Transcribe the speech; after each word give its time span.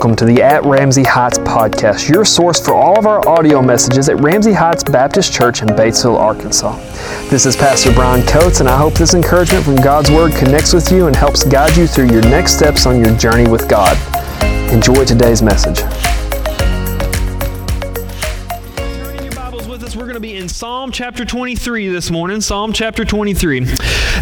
welcome 0.00 0.16
to 0.16 0.24
the 0.24 0.40
At 0.40 0.64
Ramsey 0.64 1.02
Heights 1.02 1.36
podcast, 1.40 2.08
your 2.08 2.24
source 2.24 2.58
for 2.58 2.72
all 2.72 2.98
of 2.98 3.04
our 3.04 3.28
audio 3.28 3.60
messages 3.60 4.08
at 4.08 4.18
Ramsey 4.22 4.54
Heights 4.54 4.82
Baptist 4.82 5.30
Church 5.30 5.60
in 5.60 5.68
Batesville, 5.68 6.18
Arkansas. 6.18 6.74
This 7.28 7.44
is 7.44 7.54
Pastor 7.54 7.92
Brian 7.92 8.26
Coates, 8.26 8.60
and 8.60 8.68
I 8.68 8.78
hope 8.78 8.94
this 8.94 9.12
encouragement 9.12 9.62
from 9.62 9.76
God's 9.76 10.10
Word 10.10 10.32
connects 10.32 10.72
with 10.72 10.90
you 10.90 11.06
and 11.06 11.14
helps 11.14 11.44
guide 11.44 11.76
you 11.76 11.86
through 11.86 12.06
your 12.06 12.22
next 12.22 12.56
steps 12.56 12.86
on 12.86 12.98
your 12.98 13.14
journey 13.18 13.46
with 13.46 13.68
God. 13.68 13.94
Enjoy 14.72 15.04
today's 15.04 15.42
message. 15.42 15.80
Turning 18.78 19.22
your 19.22 19.34
Bibles 19.34 19.68
with 19.68 19.82
us, 19.82 19.94
We're 19.94 20.04
going 20.04 20.14
to 20.14 20.20
be 20.20 20.38
in 20.38 20.48
Psalm 20.48 20.92
chapter 20.92 21.26
23 21.26 21.88
this 21.88 22.10
morning. 22.10 22.40
Psalm 22.40 22.72
chapter 22.72 23.04
23. 23.04 23.66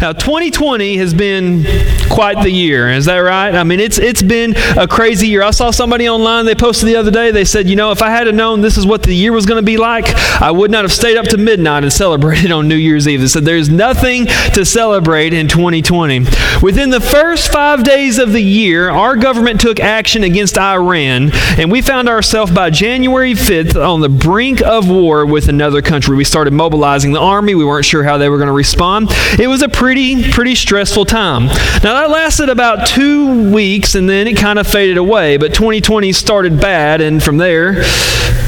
Now, 0.01 0.13
2020 0.13 0.97
has 0.97 1.13
been 1.13 1.65
quite 2.09 2.41
the 2.43 2.51
year. 2.51 2.89
Is 2.89 3.05
that 3.05 3.17
right? 3.17 3.53
I 3.53 3.63
mean, 3.63 3.79
it's 3.79 3.97
it's 3.97 4.21
been 4.21 4.55
a 4.77 4.87
crazy 4.87 5.27
year. 5.27 5.43
I 5.43 5.51
saw 5.51 5.71
somebody 5.71 6.07
online. 6.09 6.45
They 6.45 6.55
posted 6.55 6.87
the 6.87 6.95
other 6.95 7.11
day. 7.11 7.31
They 7.31 7.45
said, 7.45 7.67
you 7.67 7.75
know, 7.75 7.91
if 7.91 8.01
I 8.01 8.09
had 8.09 8.33
known 8.33 8.61
this 8.61 8.77
is 8.77 8.85
what 8.85 9.03
the 9.03 9.13
year 9.13 9.31
was 9.31 9.45
going 9.45 9.61
to 9.61 9.65
be 9.65 9.77
like, 9.77 10.05
I 10.41 10.51
would 10.51 10.71
not 10.71 10.83
have 10.83 10.91
stayed 10.91 11.17
up 11.17 11.25
to 11.27 11.37
midnight 11.37 11.83
and 11.83 11.91
celebrated 11.91 12.51
on 12.59 12.67
New 12.67 12.75
Year's 12.75 13.07
Eve. 13.07 13.21
They 13.21 13.27
said 13.27 13.45
there's 13.45 13.69
nothing 13.69 14.25
to 14.53 14.65
celebrate 14.65 15.33
in 15.33 15.47
2020. 15.47 16.19
Within 16.61 16.89
the 16.89 16.99
first 16.99 17.51
five 17.51 17.83
days 17.83 18.17
of 18.17 18.33
the 18.33 18.41
year, 18.41 18.89
our 18.89 19.15
government 19.15 19.61
took 19.61 19.79
action 19.79 20.23
against 20.23 20.57
Iran, 20.57 21.31
and 21.57 21.71
we 21.71 21.81
found 21.81 22.09
ourselves 22.09 22.51
by 22.51 22.69
January 22.69 23.33
5th 23.33 23.75
on 23.75 24.01
the 24.01 24.09
brink 24.09 24.61
of 24.61 24.89
war 24.89 25.25
with 25.25 25.47
another 25.47 25.81
country. 25.81 26.15
We 26.15 26.23
started 26.23 26.53
mobilizing 26.53 27.11
the 27.11 27.19
army. 27.19 27.55
We 27.55 27.65
weren't 27.65 27.85
sure 27.85 28.03
how 28.03 28.17
they 28.17 28.29
were 28.29 28.37
going 28.37 28.47
to 28.47 28.53
respond. 28.53 29.09
It 29.39 29.47
was 29.47 29.61
a 29.61 29.69
pretty, 29.79 30.29
pretty 30.29 30.55
stressful 30.55 31.05
time. 31.05 31.45
Now, 31.45 31.93
that 31.93 32.09
lasted 32.09 32.49
about 32.49 32.85
two 32.85 33.49
weeks, 33.49 33.95
and 33.95 34.09
then 34.09 34.27
it 34.27 34.35
kind 34.35 34.59
of 34.59 34.67
faded 34.67 34.97
away, 34.97 35.37
but 35.37 35.53
2020 35.53 36.11
started 36.11 36.59
bad, 36.59 36.99
and 36.99 37.23
from 37.23 37.37
there, 37.37 37.75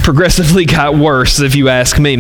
progressively 0.04 0.66
got 0.66 0.96
worse, 0.96 1.40
if 1.40 1.56
you 1.56 1.70
ask 1.70 2.00
me. 2.00 2.18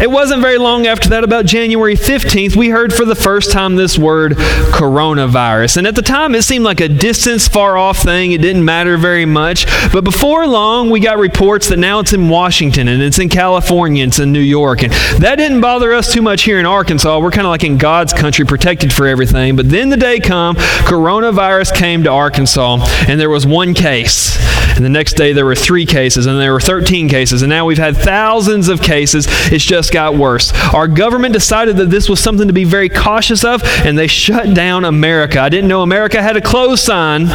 It 0.00 0.10
wasn't 0.10 0.42
very 0.42 0.58
long 0.58 0.86
after 0.86 1.08
that, 1.10 1.24
about 1.24 1.46
January 1.46 1.94
15th, 1.94 2.56
we 2.56 2.68
heard 2.68 2.92
for 2.92 3.04
the 3.04 3.14
first 3.14 3.52
time 3.52 3.76
this 3.76 3.98
word 3.98 4.32
coronavirus. 4.32 5.78
And 5.78 5.86
at 5.86 5.94
the 5.94 6.02
time, 6.02 6.34
it 6.34 6.42
seemed 6.42 6.64
like 6.64 6.80
a 6.80 6.88
distance, 6.88 7.48
far 7.48 7.76
off 7.76 7.98
thing. 7.98 8.32
It 8.32 8.40
didn't 8.42 8.64
matter 8.64 8.96
very 8.96 9.26
much. 9.26 9.66
But 9.92 10.04
before 10.04 10.46
long, 10.46 10.90
we 10.90 11.00
got 11.00 11.18
reports 11.18 11.68
that 11.68 11.78
now 11.78 12.00
it's 12.00 12.12
in 12.12 12.28
Washington 12.28 12.88
and 12.88 13.02
it's 13.02 13.18
in 13.18 13.28
California, 13.28 14.06
it's 14.06 14.18
in 14.18 14.32
New 14.32 14.40
York. 14.40 14.82
And 14.82 14.92
that 15.22 15.36
didn't 15.36 15.60
bother 15.60 15.92
us 15.92 16.12
too 16.12 16.22
much 16.22 16.42
here 16.42 16.58
in 16.58 16.66
Arkansas. 16.66 17.18
We're 17.18 17.30
kind 17.30 17.46
of 17.46 17.50
like 17.50 17.64
in 17.64 17.78
God's 17.78 18.12
country, 18.12 18.44
protected 18.44 18.92
for 18.92 19.06
everything. 19.06 19.56
But 19.56 19.70
then 19.70 19.88
the 19.88 19.96
day 19.96 20.20
come, 20.20 20.56
coronavirus 20.56 21.74
came 21.74 22.02
to 22.04 22.10
Arkansas, 22.10 22.78
and 23.08 23.20
there 23.20 23.30
was 23.30 23.46
one 23.46 23.74
case. 23.74 24.38
And 24.76 24.84
the 24.84 24.88
next 24.90 25.14
day, 25.14 25.32
there 25.32 25.44
were 25.44 25.54
three 25.54 25.84
cases, 25.84 26.26
and 26.26 26.40
there 26.40 26.52
were 26.52 26.60
13 26.60 27.08
cases, 27.12 27.42
and 27.42 27.50
now 27.50 27.66
we've 27.66 27.76
had 27.76 27.94
thousands 27.94 28.70
of 28.70 28.80
cases. 28.80 29.26
It's 29.52 29.62
just 29.64 29.92
got 29.92 30.16
worse. 30.16 30.50
Our 30.72 30.88
government 30.88 31.34
decided 31.34 31.76
that 31.76 31.90
this 31.90 32.08
was 32.08 32.20
something 32.20 32.46
to 32.48 32.54
be 32.54 32.64
very 32.64 32.88
cautious 32.88 33.44
of, 33.44 33.62
and 33.84 33.98
they 33.98 34.06
shut 34.06 34.54
down 34.54 34.86
America. 34.86 35.38
I 35.38 35.50
didn't 35.50 35.68
know 35.68 35.82
America 35.82 36.22
had 36.22 36.38
a 36.38 36.40
close 36.40 36.80
sign, 36.80 37.26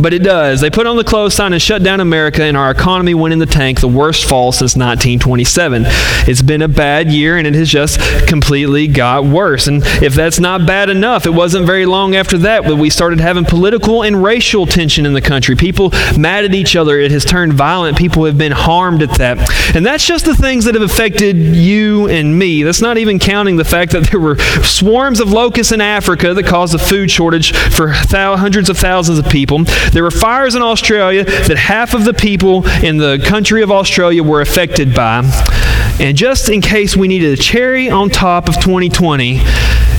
but 0.00 0.12
it 0.12 0.24
does. 0.24 0.60
They 0.60 0.70
put 0.70 0.88
on 0.88 0.96
the 0.96 1.04
close 1.04 1.34
sign 1.34 1.52
and 1.52 1.62
shut 1.62 1.84
down 1.84 2.00
America, 2.00 2.42
and 2.42 2.56
our 2.56 2.72
economy 2.72 3.14
went 3.14 3.32
in 3.32 3.38
the 3.38 3.46
tank, 3.46 3.80
the 3.80 3.86
worst 3.86 4.28
fall 4.28 4.50
since 4.50 4.74
1927. 4.74 5.84
It's 6.26 6.42
been 6.42 6.62
a 6.62 6.68
bad 6.68 7.08
year, 7.08 7.36
and 7.36 7.46
it 7.46 7.54
has 7.54 7.68
just 7.68 8.00
completely 8.26 8.88
got 8.88 9.24
worse. 9.24 9.68
And 9.68 9.82
if 10.02 10.14
that's 10.14 10.40
not 10.40 10.66
bad 10.66 10.90
enough, 10.90 11.26
it 11.26 11.34
wasn't 11.34 11.64
very 11.64 11.86
long 11.86 12.16
after 12.16 12.38
that 12.38 12.64
that 12.64 12.76
we 12.76 12.90
started 12.90 13.20
having 13.20 13.44
political 13.44 14.02
and 14.02 14.20
racial 14.20 14.66
tension 14.66 15.06
in 15.06 15.12
the 15.12 15.20
country. 15.20 15.54
People 15.54 15.90
mad 16.18 16.44
at 16.44 16.54
each 16.54 16.74
other. 16.74 16.98
It 16.98 17.12
has 17.12 17.24
turned 17.24 17.52
violent. 17.52 17.96
People 17.96 18.24
have 18.24 18.36
been 18.36 18.52
harmed 18.52 19.02
at 19.02 19.11
that. 19.18 19.38
And 19.74 19.84
that's 19.84 20.06
just 20.06 20.24
the 20.24 20.34
things 20.34 20.64
that 20.64 20.74
have 20.74 20.82
affected 20.82 21.36
you 21.36 22.08
and 22.08 22.38
me. 22.38 22.62
That's 22.62 22.80
not 22.80 22.98
even 22.98 23.18
counting 23.18 23.56
the 23.56 23.64
fact 23.64 23.92
that 23.92 24.10
there 24.10 24.20
were 24.20 24.36
swarms 24.62 25.20
of 25.20 25.30
locusts 25.30 25.72
in 25.72 25.80
Africa 25.80 26.34
that 26.34 26.44
caused 26.44 26.74
a 26.74 26.78
food 26.78 27.10
shortage 27.10 27.52
for 27.52 27.88
hundreds 27.88 28.68
of 28.68 28.76
thousands 28.78 29.18
of 29.18 29.28
people. 29.28 29.64
There 29.92 30.02
were 30.02 30.10
fires 30.10 30.54
in 30.54 30.62
Australia 30.62 31.24
that 31.24 31.56
half 31.56 31.94
of 31.94 32.04
the 32.04 32.14
people 32.14 32.66
in 32.82 32.98
the 32.98 33.22
country 33.26 33.62
of 33.62 33.70
Australia 33.70 34.22
were 34.22 34.40
affected 34.40 34.94
by. 34.94 35.22
And 36.00 36.16
just 36.16 36.48
in 36.48 36.60
case 36.60 36.96
we 36.96 37.08
needed 37.08 37.38
a 37.38 37.42
cherry 37.42 37.90
on 37.90 38.10
top 38.10 38.48
of 38.48 38.54
2020, 38.56 39.40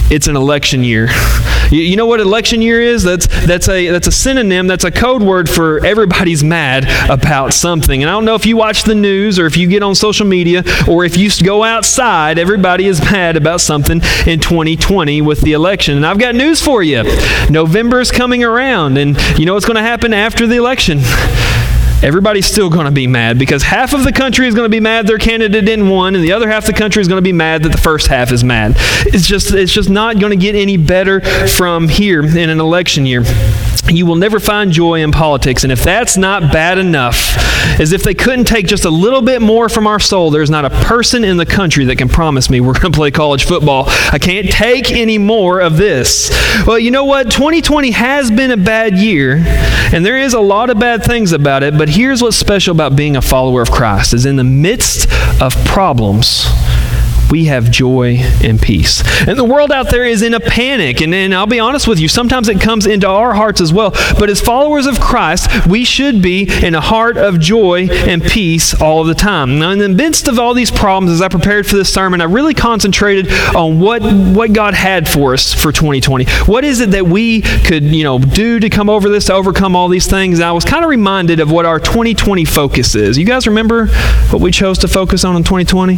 it's 0.09 0.27
an 0.27 0.35
election 0.35 0.83
year. 0.83 1.09
You, 1.71 1.95
know 1.95 2.05
what 2.05 2.19
election 2.19 2.61
year 2.61 2.79
is? 2.79 3.01
That's 3.01 3.25
that's 3.47 3.67
a 3.67 3.87
that's 3.87 4.05
a 4.05 4.11
synonym. 4.11 4.67
That's 4.67 4.83
a 4.83 4.91
code 4.91 5.23
word 5.23 5.49
for 5.49 5.83
everybody's 5.83 6.43
mad 6.43 6.83
about 7.09 7.51
something. 7.51 8.03
And 8.03 8.09
I 8.11 8.13
don't 8.13 8.25
know 8.25 8.35
if 8.35 8.45
you 8.45 8.55
watch 8.55 8.83
the 8.83 8.93
news 8.93 9.39
or 9.39 9.47
if 9.47 9.57
you 9.57 9.67
get 9.67 9.81
on 9.81 9.95
social 9.95 10.27
media 10.27 10.63
or 10.87 11.03
if 11.03 11.17
you 11.17 11.31
go 11.43 11.63
outside. 11.63 12.37
Everybody 12.37 12.85
is 12.85 13.01
mad 13.01 13.37
about 13.37 13.59
something 13.59 14.01
in 14.27 14.39
2020 14.39 15.21
with 15.21 15.41
the 15.41 15.53
election. 15.53 15.95
And 15.97 16.05
I've 16.05 16.19
got 16.19 16.35
news 16.35 16.61
for 16.61 16.83
you. 16.83 17.03
November 17.49 18.01
is 18.01 18.11
coming 18.11 18.43
around, 18.43 18.99
and 18.99 19.17
you 19.39 19.47
know 19.47 19.55
what's 19.55 19.65
going 19.65 19.77
to 19.77 19.81
happen 19.81 20.13
after 20.13 20.45
the 20.45 20.57
election? 20.57 20.99
everybody's 22.03 22.45
still 22.45 22.69
going 22.69 22.85
to 22.85 22.91
be 22.91 23.07
mad 23.07 23.39
because 23.39 23.63
half 23.63 23.93
of 23.93 24.03
the 24.03 24.11
country 24.11 24.47
is 24.47 24.53
going 24.53 24.65
to 24.65 24.69
be 24.69 24.79
mad 24.79 25.07
their 25.07 25.17
candidate 25.17 25.65
didn't 25.65 25.89
win, 25.89 26.15
and 26.15 26.23
the 26.23 26.33
other 26.33 26.49
half 26.49 26.67
of 26.67 26.73
the 26.73 26.79
country 26.79 27.01
is 27.01 27.07
going 27.07 27.17
to 27.17 27.23
be 27.23 27.33
mad 27.33 27.63
that 27.63 27.71
the 27.71 27.77
first 27.77 28.07
half 28.07 28.31
is 28.31 28.43
mad. 28.43 28.73
It's 29.07 29.27
just 29.27 29.53
it's 29.53 29.71
just 29.71 29.89
not 29.89 30.19
going 30.19 30.31
to 30.31 30.41
get 30.41 30.55
any 30.55 30.77
better 30.77 31.21
from 31.47 31.87
here 31.87 32.23
in 32.23 32.49
an 32.49 32.59
election 32.59 33.05
year. 33.05 33.23
You 33.89 34.05
will 34.05 34.15
never 34.15 34.39
find 34.39 34.71
joy 34.71 35.01
in 35.01 35.11
politics. 35.11 35.63
And 35.63 35.71
if 35.71 35.83
that's 35.83 36.17
not 36.17 36.53
bad 36.53 36.77
enough, 36.77 37.35
as 37.79 37.91
if 37.91 38.03
they 38.03 38.13
couldn't 38.13 38.45
take 38.45 38.67
just 38.67 38.85
a 38.85 38.89
little 38.89 39.21
bit 39.21 39.41
more 39.41 39.69
from 39.69 39.87
our 39.87 39.99
soul, 39.99 40.31
there's 40.31 40.49
not 40.49 40.65
a 40.65 40.69
person 40.69 41.23
in 41.23 41.37
the 41.37 41.45
country 41.45 41.85
that 41.85 41.97
can 41.97 42.09
promise 42.09 42.49
me 42.49 42.61
we're 42.61 42.73
going 42.79 42.91
to 42.91 42.97
play 42.97 43.11
college 43.11 43.45
football. 43.45 43.85
I 43.87 44.19
can't 44.19 44.49
take 44.49 44.91
any 44.91 45.17
more 45.17 45.59
of 45.59 45.77
this. 45.77 46.29
Well, 46.65 46.79
you 46.79 46.91
know 46.91 47.05
what? 47.05 47.31
2020 47.31 47.91
has 47.91 48.29
been 48.31 48.51
a 48.51 48.57
bad 48.57 48.97
year, 48.97 49.43
and 49.93 50.05
there 50.05 50.17
is 50.17 50.33
a 50.33 50.39
lot 50.39 50.69
of 50.69 50.79
bad 50.79 51.03
things 51.03 51.31
about 51.31 51.63
it, 51.63 51.77
but 51.77 51.89
here's 51.89 52.21
what's 52.21 52.37
special 52.37 52.73
about 52.73 52.95
being 52.95 53.15
a 53.15 53.21
follower 53.21 53.61
of 53.61 53.71
Christ 53.71 54.13
is 54.13 54.25
in 54.25 54.35
the 54.35 54.43
midst 54.43 55.07
of 55.41 55.55
problems, 55.65 56.45
we 57.31 57.45
have 57.45 57.71
joy 57.71 58.17
and 58.43 58.61
peace. 58.61 59.03
And 59.27 59.39
the 59.39 59.43
world 59.43 59.71
out 59.71 59.89
there 59.89 60.05
is 60.05 60.21
in 60.21 60.33
a 60.33 60.39
panic. 60.39 61.01
And, 61.01 61.13
and 61.13 61.33
I'll 61.33 61.47
be 61.47 61.59
honest 61.59 61.87
with 61.87 61.99
you, 61.99 62.07
sometimes 62.07 62.47
it 62.47 62.61
comes 62.61 62.85
into 62.85 63.07
our 63.07 63.33
hearts 63.33 63.59
as 63.59 63.73
well. 63.73 63.91
But 64.19 64.29
as 64.29 64.39
followers 64.39 64.85
of 64.85 64.99
Christ, 64.99 65.67
we 65.67 65.83
should 65.83 66.21
be 66.21 66.49
in 66.63 66.75
a 66.75 66.81
heart 66.81 67.17
of 67.17 67.39
joy 67.39 67.87
and 67.89 68.21
peace 68.21 68.79
all 68.79 69.03
the 69.03 69.15
time. 69.15 69.59
Now, 69.59 69.71
in 69.71 69.79
the 69.79 69.89
midst 69.89 70.27
of 70.27 70.37
all 70.37 70.53
these 70.53 70.69
problems, 70.69 71.11
as 71.11 71.21
I 71.21 71.27
prepared 71.27 71.65
for 71.65 71.75
this 71.75 71.91
sermon, 71.91 72.21
I 72.21 72.25
really 72.25 72.53
concentrated 72.53 73.31
on 73.55 73.79
what, 73.79 74.01
what 74.03 74.53
God 74.53 74.75
had 74.75 75.09
for 75.09 75.33
us 75.33 75.53
for 75.53 75.71
2020. 75.71 76.25
What 76.45 76.63
is 76.63 76.81
it 76.81 76.91
that 76.91 77.07
we 77.07 77.41
could, 77.41 77.83
you 77.83 78.03
know, 78.03 78.19
do 78.19 78.59
to 78.59 78.69
come 78.69 78.89
over 78.89 79.09
this, 79.09 79.25
to 79.25 79.33
overcome 79.33 79.75
all 79.75 79.87
these 79.87 80.07
things? 80.07 80.39
And 80.39 80.45
I 80.45 80.51
was 80.51 80.65
kind 80.65 80.83
of 80.83 80.89
reminded 80.89 81.39
of 81.39 81.51
what 81.51 81.65
our 81.65 81.79
2020 81.79 82.45
focus 82.45 82.93
is. 82.93 83.17
You 83.17 83.25
guys 83.25 83.47
remember 83.47 83.87
what 84.29 84.41
we 84.41 84.51
chose 84.51 84.77
to 84.79 84.87
focus 84.87 85.23
on 85.23 85.35
in 85.35 85.43
2020? 85.43 85.97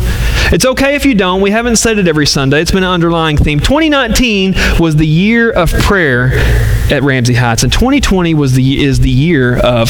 It's 0.53 0.65
okay 0.65 0.95
if 0.95 1.05
you 1.05 1.13
don't 1.13 1.24
don't, 1.25 1.41
we 1.41 1.51
haven't 1.51 1.77
said 1.77 1.97
it 1.97 2.07
every 2.07 2.27
Sunday. 2.27 2.61
It's 2.61 2.71
been 2.71 2.83
an 2.83 2.89
underlying 2.89 3.37
theme. 3.37 3.59
2019 3.59 4.53
was 4.79 4.95
the 4.95 5.07
year 5.07 5.51
of 5.51 5.71
prayer 5.71 6.29
at 6.91 7.01
Ramsey 7.01 7.33
Heights, 7.33 7.63
and 7.63 7.73
2020 7.73 8.35
was 8.35 8.53
the 8.53 8.83
is 8.83 8.99
the 8.99 9.09
year 9.09 9.57
of 9.57 9.89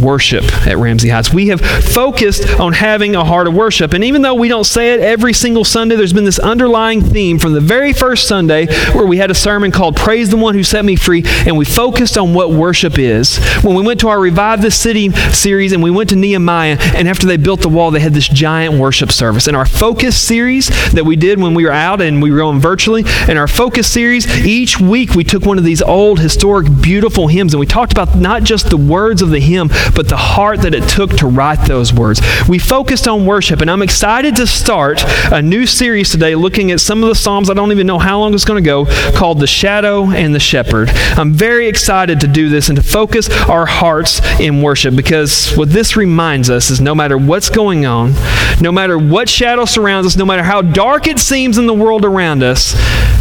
worship 0.00 0.44
at 0.66 0.76
Ramsey 0.76 1.08
Heights. 1.08 1.32
We 1.32 1.48
have 1.48 1.60
focused 1.60 2.48
on 2.60 2.72
having 2.72 3.16
a 3.16 3.24
heart 3.24 3.46
of 3.46 3.54
worship. 3.54 3.92
And 3.92 4.04
even 4.04 4.22
though 4.22 4.34
we 4.34 4.48
don't 4.48 4.64
say 4.64 4.94
it 4.94 5.00
every 5.00 5.32
single 5.32 5.64
Sunday, 5.64 5.96
there's 5.96 6.12
been 6.12 6.24
this 6.24 6.38
underlying 6.38 7.00
theme 7.02 7.38
from 7.38 7.52
the 7.52 7.60
very 7.60 7.92
first 7.92 8.26
Sunday 8.28 8.66
where 8.92 9.06
we 9.06 9.18
had 9.18 9.30
a 9.30 9.34
sermon 9.34 9.70
called 9.70 9.96
Praise 9.96 10.30
the 10.30 10.36
One 10.36 10.54
Who 10.54 10.62
Set 10.62 10.84
Me 10.84 10.96
Free, 10.96 11.22
and 11.46 11.56
we 11.56 11.64
focused 11.64 12.16
on 12.16 12.34
what 12.34 12.50
worship 12.50 12.98
is. 12.98 13.38
When 13.62 13.76
we 13.76 13.82
went 13.82 14.00
to 14.00 14.08
our 14.08 14.20
Revive 14.20 14.62
the 14.62 14.70
City 14.70 15.10
series 15.32 15.72
and 15.72 15.82
we 15.82 15.90
went 15.90 16.10
to 16.10 16.16
Nehemiah, 16.16 16.78
and 16.94 17.08
after 17.08 17.26
they 17.26 17.36
built 17.36 17.60
the 17.60 17.68
wall, 17.68 17.90
they 17.90 18.00
had 18.00 18.14
this 18.14 18.28
giant 18.28 18.74
worship 18.74 19.12
service. 19.12 19.46
And 19.46 19.56
our 19.56 19.66
Focus 19.66 20.20
series 20.20 20.68
that 20.92 21.04
we 21.04 21.16
did 21.16 21.40
when 21.40 21.54
we 21.54 21.64
were 21.64 21.72
out 21.72 22.00
and 22.00 22.22
we 22.22 22.30
were 22.30 22.38
going 22.38 22.60
virtually, 22.60 23.04
and 23.28 23.38
our 23.38 23.48
Focus 23.48 23.90
series, 23.90 24.26
each 24.44 24.80
week 24.80 25.14
we 25.14 25.24
took 25.24 25.44
one 25.44 25.58
of 25.58 25.64
these 25.64 25.82
old, 25.82 26.20
historic, 26.20 26.66
beautiful 26.80 27.28
hymns 27.28 27.52
and 27.52 27.60
we 27.60 27.66
talked 27.66 27.92
about 27.92 28.16
not 28.16 28.42
just 28.42 28.70
the 28.70 28.76
words 28.76 29.22
of 29.22 29.30
the 29.30 29.40
hymn, 29.40 29.68
but 29.94 30.08
the 30.08 30.16
heart 30.16 30.62
that 30.62 30.74
it 30.74 30.88
took 30.88 31.10
to 31.18 31.26
write 31.26 31.66
those 31.66 31.92
words. 31.92 32.20
We 32.48 32.58
focused 32.58 33.08
on 33.08 33.26
worship, 33.26 33.60
and 33.60 33.70
I'm 33.70 33.82
excited 33.82 34.36
to 34.36 34.46
start 34.46 35.02
a 35.32 35.42
new 35.42 35.66
series 35.66 36.10
today 36.10 36.34
looking 36.34 36.70
at 36.70 36.80
some 36.80 37.02
of 37.02 37.08
the 37.08 37.14
Psalms. 37.14 37.50
I 37.50 37.54
don't 37.54 37.72
even 37.72 37.86
know 37.86 37.98
how 37.98 38.20
long 38.20 38.34
it's 38.34 38.44
going 38.44 38.62
to 38.62 38.66
go, 38.66 38.86
called 39.12 39.40
The 39.40 39.46
Shadow 39.46 40.10
and 40.10 40.34
the 40.34 40.40
Shepherd. 40.40 40.90
I'm 40.90 41.32
very 41.32 41.68
excited 41.68 42.20
to 42.20 42.28
do 42.28 42.48
this 42.48 42.68
and 42.68 42.76
to 42.76 42.82
focus 42.82 43.28
our 43.48 43.66
hearts 43.66 44.20
in 44.40 44.62
worship 44.62 44.96
because 44.96 45.52
what 45.56 45.70
this 45.70 45.96
reminds 45.96 46.50
us 46.50 46.70
is 46.70 46.80
no 46.80 46.94
matter 46.94 47.18
what's 47.18 47.50
going 47.50 47.86
on, 47.86 48.14
no 48.60 48.72
matter 48.72 48.98
what 48.98 49.28
shadow 49.28 49.64
surrounds 49.64 50.06
us, 50.06 50.16
no 50.16 50.24
matter 50.24 50.42
how 50.42 50.62
dark 50.62 51.06
it 51.06 51.18
seems 51.18 51.58
in 51.58 51.66
the 51.66 51.74
world 51.74 52.04
around 52.04 52.42
us, 52.42 52.74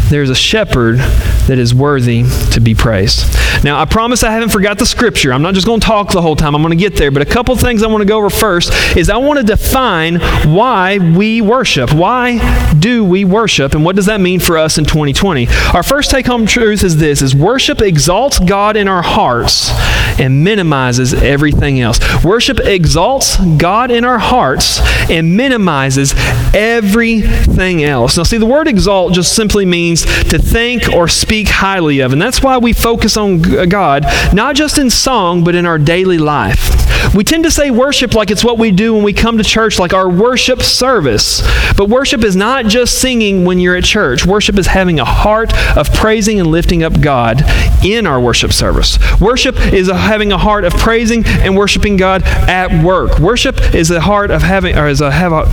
there's 0.10 0.30
a 0.30 0.36
shepherd 0.36 1.00
that 1.48 1.58
is 1.58 1.74
worthy 1.74 2.24
to 2.52 2.60
be 2.60 2.76
praised. 2.76 3.34
Now, 3.64 3.80
I 3.80 3.86
promise 3.86 4.24
I 4.24 4.32
haven't 4.32 4.50
forgot 4.50 4.78
the 4.78 4.86
scripture. 4.86 5.34
I'm 5.34 5.42
not 5.42 5.54
just 5.54 5.66
going 5.66 5.80
to 5.80 5.86
talk 5.86 6.12
the 6.12 6.22
whole 6.22 6.36
time. 6.36 6.56
I'm 6.56 6.62
going 6.62 6.78
to 6.78 6.82
get 6.82 6.96
there. 6.96 7.12
But 7.12 7.22
a 7.22 7.26
couple 7.26 7.56
things 7.56 7.84
I 7.84 7.88
want 7.88 8.02
to 8.02 8.06
go 8.08 8.18
over 8.18 8.30
first 8.30 8.72
is 8.96 9.10
I 9.10 9.18
want 9.18 9.40
to 9.40 9.46
define 9.46 10.20
why 10.54 10.98
we 11.00 11.42
worship. 11.42 11.94
Why 11.94 12.74
do 12.74 13.04
we 13.04 13.26
worship? 13.26 13.74
And 13.74 13.84
what 13.84 13.96
does 13.96 14.06
that 14.06 14.22
mean 14.22 14.40
for 14.40 14.58
us 14.58 14.78
in 14.78 14.86
2020? 14.86 15.48
Our 15.74 15.84
first 15.84 16.12
take 16.12 16.26
home 16.26 16.46
truth 16.46 16.84
is 16.84 16.98
this 16.98 17.22
is 17.22 17.36
worship 17.36 17.82
exalts 17.82 18.40
God 18.40 18.78
in 18.78 18.88
our 18.88 19.02
hearts 19.02 19.72
and 20.19 20.44
minimizes 20.44 21.14
everything 21.14 21.80
else. 21.81 22.00
Worship 22.24 22.60
exalts 22.60 23.38
God 23.58 23.92
in 23.92 24.04
our 24.04 24.19
hearts 24.19 24.80
and 25.10 25.36
minimizes 25.36 26.14
everything 26.54 27.84
else. 27.84 28.18
Now, 28.18 28.24
see, 28.24 28.38
the 28.38 28.46
word 28.46 28.68
exalt 28.68 29.14
just 29.14 29.36
simply 29.36 29.66
means 29.66 30.06
to 30.06 30.40
think 30.40 30.90
or 30.90 31.08
speak 31.08 31.48
highly 31.48 32.00
of. 32.00 32.14
And 32.14 32.22
that's 32.22 32.42
why 32.42 32.58
we 32.58 32.74
focus 32.74 33.18
on 33.18 33.58
uh, 33.58 33.66
God, 33.66 34.06
not 34.34 34.56
just 34.56 34.78
in 34.78 34.90
song, 34.90 35.44
but 35.44 35.56
in 35.56 35.66
our 35.66 35.78
daily 35.78 36.18
life. 36.18 36.88
We 37.14 37.24
tend 37.24 37.44
to 37.46 37.52
say 37.52 37.72
worship 37.72 38.16
like 38.16 38.31
it's 38.31 38.44
what 38.44 38.58
we 38.58 38.72
do 38.72 38.94
when 38.94 39.04
we 39.04 39.14
come 39.14 39.38
to 39.38 39.44
church, 39.44 39.80
like 39.80 39.94
our 39.94 40.10
worship 40.10 40.62
service. 40.62 41.42
But 41.78 41.90
worship 41.90 42.24
is 42.24 42.36
not 42.36 42.66
just 42.66 43.00
singing 43.00 43.46
when 43.46 43.60
you're 43.60 43.75
at 43.75 43.84
church. 43.84 44.25
Worship 44.25 44.58
is 44.58 44.68
having 44.68 45.00
a 45.00 45.06
heart 45.06 45.54
of 45.78 45.92
praising 45.94 46.40
and 46.40 46.50
lifting 46.50 46.84
up 46.84 47.00
God 47.00 47.44
in 47.84 48.08
our 48.08 48.19
worship 48.19 48.52
service. 48.52 48.98
Worship 49.22 49.58
is 49.74 49.90
a, 49.90 49.96
having 50.07 50.31
a 50.31 50.38
heart 50.38 50.63
of 50.63 50.74
praising 50.74 51.25
and 51.25 51.56
worshiping 51.56 51.98
God 51.98 52.24
at 52.24 52.83
work. 52.83 53.19
Worship 53.19 53.75
is 53.75 53.92
a 53.92 54.01
heart 54.01 54.31
of 54.31 54.42
having, 54.42 54.75
or 54.77 54.88
is 54.88 55.01
a 55.01 55.12
have 55.12 55.31
a 55.31 55.45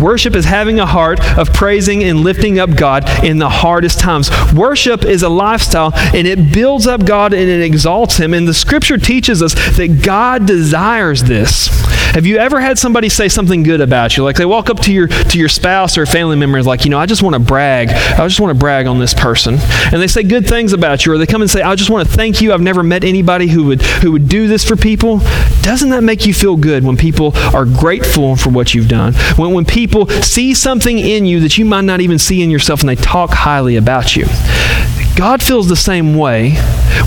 Worship 0.00 0.34
is 0.34 0.44
having 0.44 0.80
a 0.80 0.86
heart 0.86 1.20
of 1.38 1.52
praising 1.52 2.02
and 2.02 2.20
lifting 2.20 2.58
up 2.58 2.74
God 2.76 3.08
in 3.24 3.38
the 3.38 3.48
hardest 3.48 4.00
times. 4.00 4.28
Worship 4.52 5.04
is 5.04 5.22
a 5.22 5.28
lifestyle 5.28 5.92
and 5.94 6.26
it 6.26 6.52
builds 6.52 6.86
up 6.86 7.06
God 7.06 7.32
and 7.32 7.48
it 7.48 7.62
exalts 7.62 8.16
Him. 8.16 8.34
And 8.34 8.48
the 8.48 8.54
scripture 8.54 8.98
teaches 8.98 9.40
us 9.40 9.54
that 9.76 10.02
God 10.02 10.46
desires 10.46 11.22
this. 11.22 11.68
Have 12.14 12.26
you 12.26 12.38
ever 12.38 12.60
had 12.60 12.78
somebody 12.78 13.08
say 13.08 13.28
something 13.28 13.62
good 13.62 13.80
about 13.80 14.16
you? 14.16 14.24
Like 14.24 14.36
they 14.36 14.44
walk 14.44 14.70
up 14.70 14.80
to 14.80 14.92
your 14.92 15.08
to 15.08 15.38
your 15.38 15.48
spouse 15.48 15.96
or 15.98 16.06
family 16.06 16.36
member 16.36 16.58
and 16.58 16.66
like, 16.66 16.84
you 16.84 16.90
know, 16.90 16.98
I 16.98 17.06
just 17.06 17.22
want 17.22 17.34
to 17.34 17.40
brag. 17.40 17.90
I 17.90 18.26
just 18.26 18.40
want 18.40 18.52
to 18.52 18.58
brag 18.58 18.86
on 18.86 18.98
this 18.98 19.14
person. 19.14 19.58
And 19.92 20.02
they 20.02 20.06
say 20.06 20.22
good 20.22 20.46
things 20.46 20.72
about 20.72 21.06
you, 21.06 21.12
or 21.12 21.18
they 21.18 21.26
come 21.26 21.42
and 21.42 21.50
say, 21.50 21.62
I 21.62 21.74
just 21.74 21.90
want 21.90 22.08
to 22.08 22.14
thank 22.14 22.40
you. 22.40 22.52
I've 22.52 22.60
never 22.60 22.82
met 22.82 23.04
anybody 23.04 23.48
who 23.48 23.64
would 23.64 23.82
who 23.82 24.12
would 24.12 24.28
do 24.28 24.48
this 24.48 24.64
for 24.64 24.76
people. 24.76 25.18
Doesn't 25.62 25.90
that 25.90 26.02
make 26.02 26.26
you 26.26 26.34
feel 26.34 26.56
good 26.56 26.84
when 26.84 26.96
people 26.96 27.36
are 27.54 27.64
grateful 27.64 28.36
for 28.36 28.50
what 28.50 28.74
you've 28.74 28.88
done? 28.88 29.14
When 29.36 29.52
when 29.52 29.64
people 29.64 29.84
people 29.84 30.08
see 30.22 30.54
something 30.54 30.98
in 30.98 31.26
you 31.26 31.40
that 31.40 31.58
you 31.58 31.64
might 31.64 31.82
not 31.82 32.00
even 32.00 32.18
see 32.18 32.42
in 32.42 32.50
yourself 32.50 32.80
and 32.80 32.88
they 32.88 32.94
talk 32.94 33.30
highly 33.30 33.76
about 33.76 34.16
you. 34.16 34.24
God 35.16 35.42
feels 35.42 35.68
the 35.68 35.76
same 35.76 36.16
way 36.16 36.56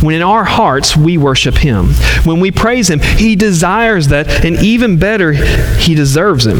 when 0.01 0.15
in 0.15 0.21
our 0.21 0.45
hearts 0.45 0.95
we 0.95 1.17
worship 1.17 1.55
Him. 1.55 1.87
When 2.23 2.39
we 2.39 2.51
praise 2.51 2.89
Him, 2.89 2.99
He 2.99 3.35
desires 3.35 4.07
that, 4.07 4.45
and 4.45 4.57
even 4.57 4.97
better, 4.97 5.33
He 5.33 5.93
deserves 5.93 6.45
Him. 6.45 6.59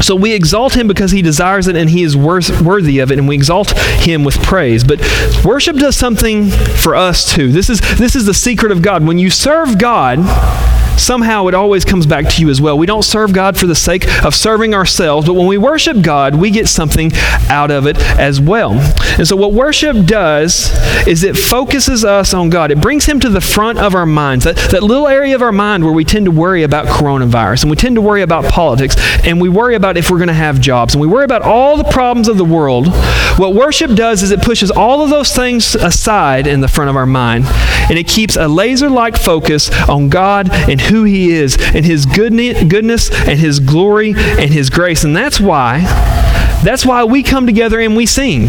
So 0.00 0.14
we 0.14 0.32
exalt 0.32 0.74
him 0.74 0.88
because 0.88 1.10
he 1.10 1.22
desires 1.22 1.68
it 1.68 1.76
and 1.76 1.90
he 1.90 2.02
is 2.02 2.16
worth, 2.16 2.60
worthy 2.60 2.98
of 3.00 3.12
it, 3.12 3.18
and 3.18 3.28
we 3.28 3.34
exalt 3.34 3.72
him 3.78 4.24
with 4.24 4.42
praise. 4.42 4.84
But 4.84 5.00
worship 5.44 5.76
does 5.76 5.96
something 5.96 6.48
for 6.50 6.94
us 6.94 7.32
too. 7.32 7.52
This 7.52 7.68
is, 7.68 7.80
this 7.98 8.16
is 8.16 8.26
the 8.26 8.34
secret 8.34 8.72
of 8.72 8.82
God. 8.82 9.06
When 9.06 9.18
you 9.18 9.30
serve 9.30 9.78
God, 9.78 10.18
somehow 11.00 11.46
it 11.46 11.54
always 11.54 11.84
comes 11.84 12.06
back 12.06 12.28
to 12.28 12.42
you 12.42 12.50
as 12.50 12.60
well. 12.60 12.76
We 12.78 12.86
don't 12.86 13.04
serve 13.04 13.32
God 13.32 13.56
for 13.56 13.66
the 13.66 13.74
sake 13.74 14.24
of 14.24 14.34
serving 14.34 14.74
ourselves, 14.74 15.26
but 15.26 15.34
when 15.34 15.46
we 15.46 15.58
worship 15.58 16.02
God, 16.02 16.34
we 16.34 16.50
get 16.50 16.68
something 16.68 17.10
out 17.48 17.70
of 17.70 17.86
it 17.86 17.98
as 18.18 18.40
well. 18.40 18.72
And 19.18 19.26
so, 19.26 19.36
what 19.36 19.52
worship 19.52 20.04
does 20.06 20.70
is 21.06 21.24
it 21.24 21.36
focuses 21.36 22.04
us 22.04 22.34
on 22.34 22.50
God. 22.50 22.70
It 22.70 22.80
brings 22.80 23.06
Him 23.06 23.20
to 23.20 23.28
the 23.28 23.40
front 23.40 23.78
of 23.78 23.94
our 23.94 24.06
minds, 24.06 24.44
that, 24.44 24.56
that 24.70 24.82
little 24.82 25.08
area 25.08 25.34
of 25.34 25.42
our 25.42 25.52
mind 25.52 25.84
where 25.84 25.92
we 25.92 26.04
tend 26.04 26.26
to 26.26 26.30
worry 26.30 26.62
about 26.62 26.86
coronavirus, 26.86 27.62
and 27.62 27.70
we 27.70 27.76
tend 27.76 27.96
to 27.96 28.02
worry 28.02 28.22
about 28.22 28.44
politics, 28.44 28.96
and 29.24 29.40
we 29.40 29.48
worry 29.48 29.74
about 29.74 29.89
if 29.96 30.10
we're 30.10 30.18
going 30.18 30.28
to 30.28 30.34
have 30.34 30.60
jobs, 30.60 30.94
and 30.94 31.00
we 31.00 31.06
worry 31.06 31.24
about 31.24 31.42
all 31.42 31.76
the 31.76 31.84
problems 31.84 32.28
of 32.28 32.36
the 32.36 32.44
world. 32.44 32.88
What 33.36 33.54
worship 33.54 33.94
does 33.94 34.22
is 34.22 34.30
it 34.30 34.42
pushes 34.42 34.70
all 34.70 35.02
of 35.02 35.10
those 35.10 35.34
things 35.34 35.74
aside 35.74 36.46
in 36.46 36.60
the 36.60 36.68
front 36.68 36.90
of 36.90 36.96
our 36.96 37.06
mind, 37.06 37.44
and 37.88 37.98
it 37.98 38.06
keeps 38.06 38.36
a 38.36 38.48
laser 38.48 38.90
like 38.90 39.16
focus 39.16 39.70
on 39.88 40.08
God 40.08 40.50
and 40.50 40.80
who 40.80 41.04
He 41.04 41.30
is 41.32 41.56
and 41.74 41.84
His 41.84 42.06
goodness 42.06 43.10
and 43.10 43.38
His 43.38 43.60
glory 43.60 44.14
and 44.16 44.50
His 44.50 44.70
grace. 44.70 45.04
And 45.04 45.16
that's 45.16 45.40
why, 45.40 45.80
that's 46.64 46.84
why 46.84 47.04
we 47.04 47.22
come 47.22 47.46
together 47.46 47.80
and 47.80 47.96
we 47.96 48.06
sing. 48.06 48.48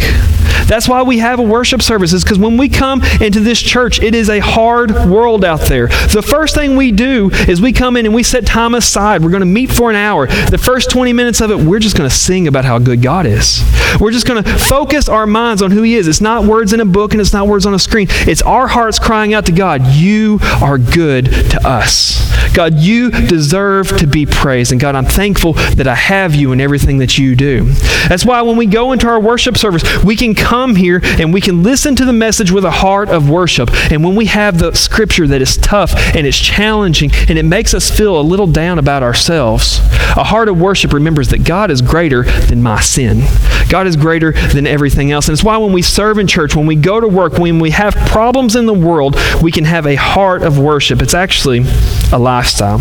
That's 0.68 0.88
why 0.88 1.04
we 1.04 1.20
have 1.20 1.40
a 1.40 1.44
worship 1.44 1.82
services 1.82 2.24
because 2.24 2.40
when 2.40 2.58
we 2.58 2.70
come 2.70 3.02
into 3.20 3.40
this 3.40 3.62
church, 3.62 4.02
it 4.02 4.16
is 4.16 4.30
a 4.30 4.40
hard 4.40 4.92
world 4.92 5.44
out 5.44 5.62
there. 5.62 5.88
The 5.88 6.22
first 6.26 6.56
thing 6.56 6.76
we 6.76 6.92
do 6.92 7.30
is 7.48 7.62
we 7.62 7.74
come 7.74 7.98
in 7.98 8.06
and 8.06 8.16
we 8.16 8.24
set 8.24 8.46
time 8.46 8.76
aside. 8.76 9.24
We're 9.24 9.30
going 9.30 9.42
to 9.42 9.46
meet 9.46 9.72
for 9.72 9.90
an 9.90 9.96
hour. 9.96 10.28
The 10.28 10.58
first 10.58 10.90
20 10.90 11.14
minutes 11.14 11.42
of 11.42 11.52
it, 11.52 11.58
we're 11.58 11.80
just 11.80 11.98
going 11.98 12.10
to 12.10 12.16
sing 12.16 12.48
about 12.48 12.66
how 12.66 12.80
good 12.80 13.02
God 13.02 13.26
is. 13.26 13.64
We're 14.00 14.12
just 14.12 14.28
going 14.28 14.44
to 14.44 14.50
focus 14.58 15.10
our 15.10 15.28
minds 15.28 15.62
on 15.62 15.72
who 15.72 15.82
He 15.84 15.96
is. 15.96 16.08
It's 16.08 16.22
not 16.22 16.46
words 16.46 16.74
in 16.74 16.80
a 16.80 16.86
book 16.86 17.14
and 17.14 17.22
it's 17.22 17.34
not 17.34 17.48
words 17.48 17.66
on 17.66 17.74
a 17.74 17.80
screen. 17.80 18.08
It's 18.10 18.42
our 18.42 18.68
hearts 18.68 19.00
crying 19.00 19.34
out 19.34 19.46
to 19.48 19.52
God, 19.52 19.86
You 19.88 20.40
are 20.62 20.78
good 20.78 21.26
to 21.26 21.68
us. 21.68 22.32
God, 22.54 22.76
you 22.76 23.12
deserve 23.12 23.98
to 23.98 24.08
be 24.08 24.26
praised. 24.26 24.72
And 24.72 24.82
God, 24.82 24.96
I'm 24.96 25.06
thankful 25.06 25.54
that 25.54 25.88
I 25.88 25.96
have 25.96 26.36
you 26.36 26.52
in 26.52 26.60
everything 26.60 26.98
that 26.98 27.18
you 27.18 27.36
do. 27.36 27.66
That's 28.10 28.26
why 28.26 28.42
when 28.42 28.58
we 28.58 28.66
go 28.66 28.92
into 28.92 29.08
our 29.08 29.20
worship 29.20 29.58
service, 29.58 29.84
we 30.04 30.16
can 30.16 30.31
come 30.36 30.76
here 30.76 31.02
and 31.04 31.34
we 31.34 31.42
can 31.42 31.64
listen 31.64 31.96
to 31.96 32.06
the 32.06 32.14
message 32.14 32.52
with 32.52 32.66
a 32.66 32.72
heart 32.72 33.10
of 33.10 33.30
worship. 33.30 33.70
And 33.92 34.04
when 34.04 34.16
we 34.16 34.26
have 34.26 34.58
the 34.58 34.74
scripture 34.74 35.28
that 35.28 35.42
is 35.42 35.58
tough 35.58 35.94
and 36.16 36.26
it's 36.28 36.38
challenging 36.38 37.12
and 37.30 37.38
it 37.38 37.44
makes 37.44 37.74
us 37.74 37.90
feel 37.90 38.20
a 38.20 38.22
little 38.22 38.48
down 38.48 38.80
about 38.80 39.04
ourselves, 39.04 39.80
a 40.18 40.24
heart 40.24 40.50
of 40.50 40.60
worship 40.60 40.94
remembers 40.94 41.30
that 41.30 41.44
God 41.44 41.72
is 41.72 41.82
greater 41.82 42.24
than 42.24 42.62
my 42.62 42.82
sin. 42.82 43.24
God 43.70 43.88
is 43.88 43.96
greater 43.96 44.32
than 44.32 44.68
everything 44.68 45.12
else. 45.12 45.28
And 45.28 45.34
it's 45.34 45.44
why 45.44 45.58
when 45.58 45.74
we 45.74 45.82
serve 45.82 46.18
in 46.18 46.28
church, 46.28 46.56
when 46.56 46.66
we 46.66 46.76
go 46.76 47.00
to 47.00 47.08
work, 47.08 47.34
when 47.34 47.60
we 47.60 47.72
have 47.72 47.96
problems 47.96 48.56
in 48.56 48.66
the 48.66 48.74
world, 48.74 49.16
we 49.42 49.52
can 49.52 49.66
have 49.66 49.86
a 49.86 49.96
heart 49.96 50.44
of 50.44 50.60
worship. 50.60 51.02
It's 51.02 51.14
actually 51.14 51.64
a 52.12 52.20
lifestyle. 52.20 52.80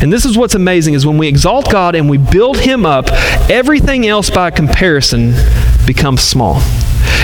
And 0.00 0.12
this 0.12 0.24
is 0.24 0.36
what's 0.36 0.54
amazing 0.54 0.94
is 0.94 1.06
when 1.06 1.18
we 1.18 1.26
exalt 1.26 1.70
God 1.70 1.94
and 1.94 2.08
we 2.08 2.18
build 2.18 2.58
him 2.58 2.86
up, 2.86 3.08
everything 3.50 4.06
else 4.06 4.30
by 4.30 4.50
comparison 4.50 5.32
becomes 5.88 6.22
small. 6.22 6.60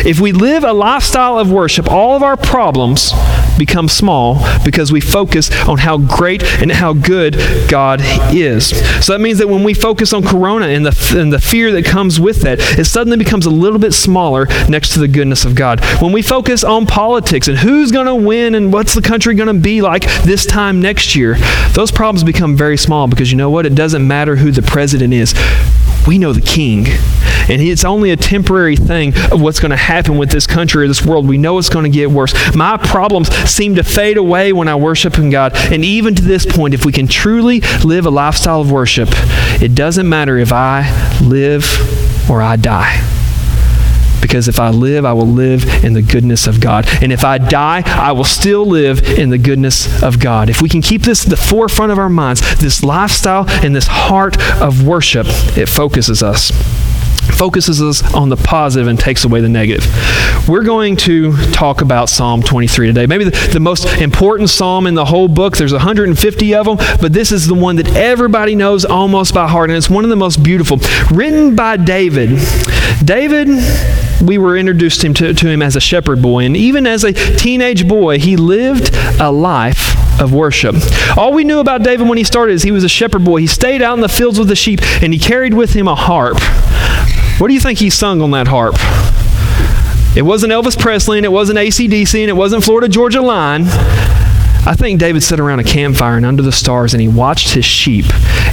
If 0.06 0.20
we 0.20 0.32
live 0.32 0.64
a 0.64 0.72
lifestyle 0.72 1.38
of 1.38 1.52
worship, 1.52 1.90
all 1.90 2.16
of 2.16 2.22
our 2.22 2.36
problems 2.36 3.12
become 3.58 3.88
small 3.88 4.42
because 4.64 4.90
we 4.90 5.00
focus 5.00 5.50
on 5.68 5.78
how 5.78 5.98
great 5.98 6.42
and 6.60 6.72
how 6.72 6.94
good 6.94 7.36
God 7.68 8.00
is. 8.34 8.68
So 9.04 9.12
that 9.12 9.20
means 9.20 9.38
that 9.38 9.48
when 9.48 9.64
we 9.64 9.74
focus 9.74 10.12
on 10.12 10.22
Corona 10.22 10.66
and 10.66 10.84
the, 10.84 11.18
and 11.18 11.32
the 11.32 11.38
fear 11.38 11.72
that 11.72 11.84
comes 11.84 12.18
with 12.18 12.42
that, 12.42 12.58
it 12.78 12.86
suddenly 12.86 13.16
becomes 13.16 13.46
a 13.46 13.50
little 13.50 13.78
bit 13.78 13.92
smaller 13.92 14.46
next 14.68 14.94
to 14.94 14.98
the 14.98 15.08
goodness 15.08 15.44
of 15.44 15.54
God. 15.54 15.84
When 16.00 16.12
we 16.12 16.22
focus 16.22 16.64
on 16.64 16.86
politics 16.86 17.48
and 17.48 17.58
who's 17.58 17.92
going 17.92 18.06
to 18.06 18.14
win 18.14 18.54
and 18.54 18.72
what's 18.72 18.94
the 18.94 19.02
country 19.02 19.34
going 19.34 19.54
to 19.54 19.62
be 19.62 19.82
like 19.82 20.04
this 20.24 20.46
time 20.46 20.80
next 20.80 21.14
year, 21.14 21.36
those 21.72 21.90
problems 21.90 22.24
become 22.24 22.56
very 22.56 22.76
small 22.76 23.08
because 23.08 23.30
you 23.30 23.36
know 23.38 23.50
what? 23.50 23.66
It 23.66 23.74
doesn't 23.74 24.06
matter 24.06 24.36
who 24.36 24.50
the 24.50 24.62
president 24.62 25.12
is. 25.14 25.34
We 26.06 26.18
know 26.18 26.32
the 26.32 26.40
king. 26.40 26.86
And 27.48 27.60
it's 27.60 27.84
only 27.84 28.10
a 28.10 28.16
temporary 28.16 28.76
thing 28.76 29.12
of 29.30 29.40
what's 29.40 29.60
going 29.60 29.70
to 29.70 29.76
happen 29.76 30.16
with 30.16 30.30
this 30.30 30.46
country 30.46 30.84
or 30.84 30.88
this 30.88 31.04
world. 31.04 31.28
We 31.28 31.36
know 31.36 31.58
it's 31.58 31.68
going 31.68 31.84
to 31.84 31.90
get 31.90 32.10
worse. 32.10 32.34
My 32.54 32.76
problems 32.78 33.28
seem 33.48 33.74
to 33.74 33.82
fade 33.82 34.16
away 34.16 34.52
when 34.52 34.68
I 34.68 34.76
worship 34.76 35.18
in 35.18 35.30
God. 35.30 35.52
And 35.54 35.84
even 35.84 36.14
to 36.14 36.22
this 36.22 36.46
point, 36.46 36.74
if 36.74 36.84
we 36.84 36.92
can 36.92 37.06
truly 37.06 37.60
live 37.84 38.06
a 38.06 38.10
lifestyle 38.10 38.60
of 38.60 38.70
worship, 38.70 39.08
it 39.60 39.74
doesn't 39.74 40.08
matter 40.08 40.38
if 40.38 40.52
I 40.52 40.90
live 41.22 42.30
or 42.30 42.40
I 42.40 42.56
die. 42.56 43.23
Because 44.24 44.48
if 44.48 44.58
I 44.58 44.70
live, 44.70 45.04
I 45.04 45.12
will 45.12 45.26
live 45.26 45.84
in 45.84 45.92
the 45.92 46.00
goodness 46.00 46.46
of 46.46 46.58
God. 46.58 46.88
And 47.02 47.12
if 47.12 47.24
I 47.24 47.36
die, 47.36 47.82
I 47.84 48.12
will 48.12 48.24
still 48.24 48.64
live 48.64 49.02
in 49.18 49.28
the 49.28 49.36
goodness 49.36 50.02
of 50.02 50.18
God. 50.18 50.48
If 50.48 50.62
we 50.62 50.70
can 50.70 50.80
keep 50.80 51.02
this 51.02 51.24
the 51.24 51.36
forefront 51.36 51.92
of 51.92 51.98
our 51.98 52.08
minds, 52.08 52.40
this 52.56 52.82
lifestyle 52.82 53.44
and 53.62 53.76
this 53.76 53.86
heart 53.86 54.40
of 54.62 54.86
worship, 54.86 55.26
it 55.58 55.68
focuses 55.68 56.22
us 56.22 56.50
focuses 57.32 57.82
us 57.82 58.14
on 58.14 58.28
the 58.28 58.36
positive 58.36 58.88
and 58.88 58.98
takes 58.98 59.24
away 59.24 59.40
the 59.40 59.48
negative. 59.48 59.84
We're 60.48 60.64
going 60.64 60.96
to 60.98 61.36
talk 61.52 61.80
about 61.80 62.08
Psalm 62.08 62.42
23 62.42 62.88
today. 62.88 63.06
Maybe 63.06 63.24
the, 63.24 63.50
the, 63.52 63.60
most 63.60 63.86
important 64.00 64.50
psalm 64.50 64.86
in 64.86 64.94
the 64.94 65.04
whole 65.04 65.28
book. 65.28 65.56
There's 65.56 65.72
150 65.72 66.54
of 66.54 66.66
them, 66.66 66.76
but 67.00 67.12
this 67.12 67.32
is 67.32 67.46
the 67.46 67.54
one 67.54 67.76
that 67.76 67.88
everybody 67.96 68.54
knows 68.54 68.84
almost 68.84 69.34
by 69.34 69.48
heart, 69.48 69.70
and 69.70 69.76
it's 69.76 69.90
one 69.90 70.04
of 70.04 70.10
the 70.10 70.16
most 70.16 70.42
beautiful. 70.42 70.78
Written 71.10 71.56
by 71.56 71.76
David. 71.76 72.38
David 73.04 73.48
we 74.22 74.38
were 74.38 74.56
introduced 74.56 75.04
him 75.04 75.14
to, 75.14 75.34
to 75.34 75.48
him 75.48 75.62
as 75.62 75.76
a 75.76 75.80
shepherd 75.80 76.22
boy, 76.22 76.44
and 76.44 76.56
even 76.56 76.86
as 76.86 77.04
a 77.04 77.12
teenage 77.12 77.86
boy, 77.86 78.18
he 78.18 78.36
lived 78.36 78.94
a 79.20 79.30
life 79.30 79.94
of 80.20 80.32
worship. 80.32 80.76
All 81.16 81.32
we 81.32 81.44
knew 81.44 81.58
about 81.58 81.82
David 81.82 82.08
when 82.08 82.18
he 82.18 82.24
started 82.24 82.52
is 82.52 82.62
he 82.62 82.70
was 82.70 82.84
a 82.84 82.88
shepherd 82.88 83.24
boy. 83.24 83.38
He 83.38 83.46
stayed 83.46 83.82
out 83.82 83.94
in 83.94 84.00
the 84.00 84.08
fields 84.08 84.38
with 84.38 84.48
the 84.48 84.56
sheep, 84.56 84.80
and 85.02 85.12
he 85.12 85.18
carried 85.18 85.54
with 85.54 85.72
him 85.74 85.88
a 85.88 85.94
harp. 85.94 86.38
What 87.38 87.48
do 87.48 87.54
you 87.54 87.60
think 87.60 87.78
he 87.80 87.90
sung 87.90 88.22
on 88.22 88.30
that 88.30 88.46
harp? 88.48 88.76
It 90.16 90.22
wasn't 90.22 90.52
Elvis 90.52 90.78
Presley, 90.78 91.18
and 91.18 91.24
it 91.24 91.32
wasn't 91.32 91.58
ACDC, 91.58 92.20
and 92.20 92.30
it 92.30 92.36
wasn't 92.36 92.62
Florida 92.62 92.88
Georgia 92.88 93.20
Line. 93.20 93.64
I 94.66 94.74
think 94.74 94.98
David 94.98 95.22
sat 95.22 95.40
around 95.40 95.58
a 95.58 95.64
campfire 95.64 96.16
and 96.16 96.24
under 96.24 96.40
the 96.40 96.50
stars 96.50 96.94
and 96.94 97.00
he 97.02 97.08
watched 97.08 97.50
his 97.50 97.66
sheep 97.66 98.06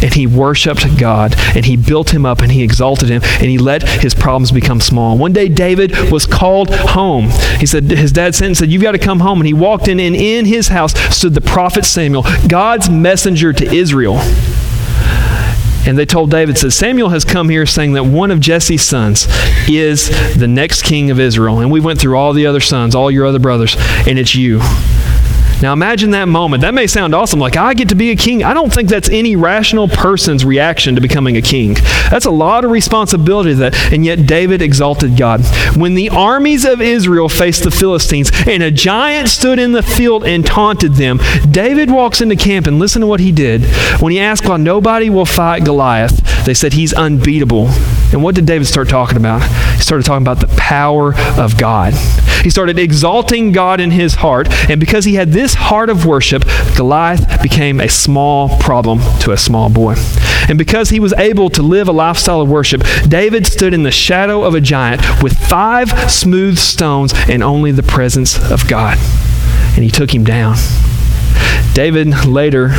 and 0.03 0.13
he 0.13 0.27
worshiped 0.27 0.97
God 0.97 1.35
and 1.55 1.65
he 1.65 1.77
built 1.77 2.13
him 2.13 2.25
up 2.25 2.41
and 2.41 2.51
he 2.51 2.63
exalted 2.63 3.07
him 3.07 3.21
and 3.23 3.45
he 3.45 3.57
let 3.57 3.81
his 4.01 4.13
problems 4.13 4.51
become 4.51 4.81
small. 4.81 5.17
One 5.17 5.31
day 5.31 5.47
David 5.47 6.11
was 6.11 6.25
called 6.25 6.69
home. 6.75 7.29
He 7.59 7.65
said 7.65 7.85
his 7.85 8.11
dad 8.11 8.35
sent 8.35 8.47
and 8.47 8.57
said, 8.57 8.69
You've 8.69 8.81
got 8.81 8.91
to 8.91 8.99
come 8.99 9.21
home. 9.21 9.39
And 9.39 9.47
he 9.47 9.53
walked 9.53 9.87
in 9.87 10.01
and 10.01 10.13
in 10.13 10.43
his 10.43 10.67
house 10.67 10.93
stood 11.15 11.33
the 11.33 11.39
prophet 11.39 11.85
Samuel, 11.85 12.25
God's 12.49 12.89
messenger 12.89 13.53
to 13.53 13.73
Israel. 13.73 14.19
And 15.87 15.97
they 15.97 16.05
told 16.05 16.29
David, 16.29 16.57
said, 16.57 16.73
Samuel 16.73 17.09
has 17.09 17.25
come 17.25 17.49
here 17.49 17.65
saying 17.65 17.93
that 17.93 18.03
one 18.03 18.31
of 18.31 18.39
Jesse's 18.39 18.83
sons 18.83 19.27
is 19.67 20.09
the 20.37 20.47
next 20.47 20.83
king 20.83 21.09
of 21.11 21.19
Israel. 21.19 21.59
And 21.59 21.71
we 21.71 21.79
went 21.79 21.99
through 21.99 22.17
all 22.17 22.33
the 22.33 22.45
other 22.45 22.59
sons, 22.59 22.93
all 22.93 23.09
your 23.09 23.25
other 23.25 23.39
brothers, 23.39 23.75
and 24.07 24.19
it's 24.19 24.35
you. 24.35 24.59
Now 25.61 25.73
imagine 25.73 26.11
that 26.11 26.27
moment. 26.27 26.61
That 26.61 26.73
may 26.73 26.87
sound 26.87 27.13
awesome, 27.13 27.39
like 27.39 27.55
I 27.55 27.73
get 27.73 27.89
to 27.89 27.95
be 27.95 28.09
a 28.11 28.15
king. 28.15 28.43
I 28.43 28.53
don't 28.53 28.73
think 28.73 28.89
that's 28.89 29.09
any 29.09 29.35
rational 29.35 29.87
person's 29.87 30.43
reaction 30.43 30.95
to 30.95 31.01
becoming 31.01 31.37
a 31.37 31.41
king. 31.41 31.75
That's 32.09 32.25
a 32.25 32.31
lot 32.31 32.65
of 32.65 32.71
responsibility 32.71 33.53
that, 33.53 33.75
and 33.93 34.03
yet 34.03 34.25
David 34.25 34.61
exalted 34.61 35.17
God. 35.17 35.41
When 35.75 35.93
the 35.93 36.09
armies 36.09 36.65
of 36.65 36.81
Israel 36.81 37.29
faced 37.29 37.63
the 37.63 37.71
Philistines 37.71 38.31
and 38.47 38.63
a 38.63 38.71
giant 38.71 39.29
stood 39.29 39.59
in 39.59 39.71
the 39.71 39.83
field 39.83 40.25
and 40.25 40.45
taunted 40.45 40.93
them, 40.95 41.19
David 41.51 41.91
walks 41.91 42.21
into 42.21 42.35
camp 42.35 42.65
and 42.65 42.79
listen 42.79 43.01
to 43.01 43.07
what 43.07 43.19
he 43.19 43.31
did. 43.31 43.63
When 44.01 44.11
he 44.11 44.19
asked 44.19 44.47
why 44.47 44.57
nobody 44.57 45.09
will 45.09 45.25
fight 45.25 45.63
Goliath, 45.63 46.45
they 46.45 46.55
said 46.55 46.73
he's 46.73 46.93
unbeatable. 46.93 47.67
And 48.11 48.23
what 48.23 48.35
did 48.35 48.45
David 48.45 48.65
start 48.65 48.89
talking 48.89 49.17
about? 49.17 49.43
He 49.75 49.81
started 49.81 50.05
talking 50.05 50.23
about 50.23 50.39
the 50.39 50.53
power 50.57 51.13
of 51.37 51.57
God. 51.57 51.93
He 52.43 52.49
started 52.49 52.79
exalting 52.79 53.51
God 53.51 53.79
in 53.79 53.91
his 53.91 54.15
heart, 54.15 54.49
and 54.69 54.79
because 54.79 55.05
he 55.05 55.13
had 55.13 55.29
this 55.29 55.50
heart 55.53 55.89
of 55.89 56.05
worship, 56.05 56.43
Goliath 56.75 57.41
became 57.41 57.79
a 57.79 57.89
small 57.89 58.49
problem 58.59 58.99
to 59.19 59.31
a 59.31 59.37
small 59.37 59.69
boy. 59.69 59.95
And 60.47 60.57
because 60.57 60.89
he 60.89 60.99
was 60.99 61.13
able 61.13 61.49
to 61.51 61.61
live 61.61 61.87
a 61.87 61.91
lifestyle 61.91 62.41
of 62.41 62.49
worship, 62.49 62.83
David 63.07 63.45
stood 63.45 63.73
in 63.73 63.83
the 63.83 63.91
shadow 63.91 64.43
of 64.43 64.55
a 64.55 64.61
giant 64.61 65.01
with 65.21 65.37
five 65.37 66.11
smooth 66.11 66.57
stones 66.57 67.13
and 67.29 67.43
only 67.43 67.71
the 67.71 67.83
presence 67.83 68.37
of 68.51 68.67
God. 68.67 68.97
And 69.75 69.83
he 69.83 69.89
took 69.89 70.13
him 70.13 70.23
down. 70.23 70.55
David 71.73 72.25
later 72.25 72.69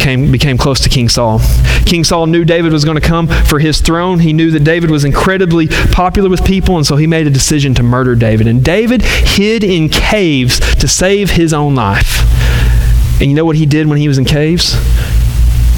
came, 0.00 0.32
became 0.32 0.58
close 0.58 0.80
to 0.80 0.88
King 0.88 1.08
Saul. 1.08 1.40
King 1.86 2.02
Saul 2.04 2.26
knew 2.26 2.44
David 2.44 2.72
was 2.72 2.84
going 2.84 3.00
to 3.00 3.06
come 3.06 3.28
for 3.28 3.58
his 3.58 3.80
throne. 3.80 4.18
He 4.18 4.32
knew 4.32 4.50
that 4.50 4.64
David 4.64 4.90
was 4.90 5.04
incredibly 5.04 5.68
popular 5.68 6.28
with 6.28 6.44
people, 6.44 6.76
and 6.76 6.86
so 6.86 6.96
he 6.96 7.06
made 7.06 7.26
a 7.26 7.30
decision 7.30 7.74
to 7.74 7.82
murder 7.82 8.16
David. 8.16 8.46
And 8.46 8.64
David 8.64 9.02
hid 9.02 9.62
in 9.62 9.88
caves 9.88 10.58
to 10.76 10.88
save 10.88 11.30
his 11.30 11.52
own 11.52 11.74
life. 11.74 12.26
And 13.20 13.30
you 13.30 13.34
know 13.34 13.44
what 13.44 13.56
he 13.56 13.66
did 13.66 13.86
when 13.86 13.98
he 13.98 14.08
was 14.08 14.18
in 14.18 14.24
caves? 14.24 14.74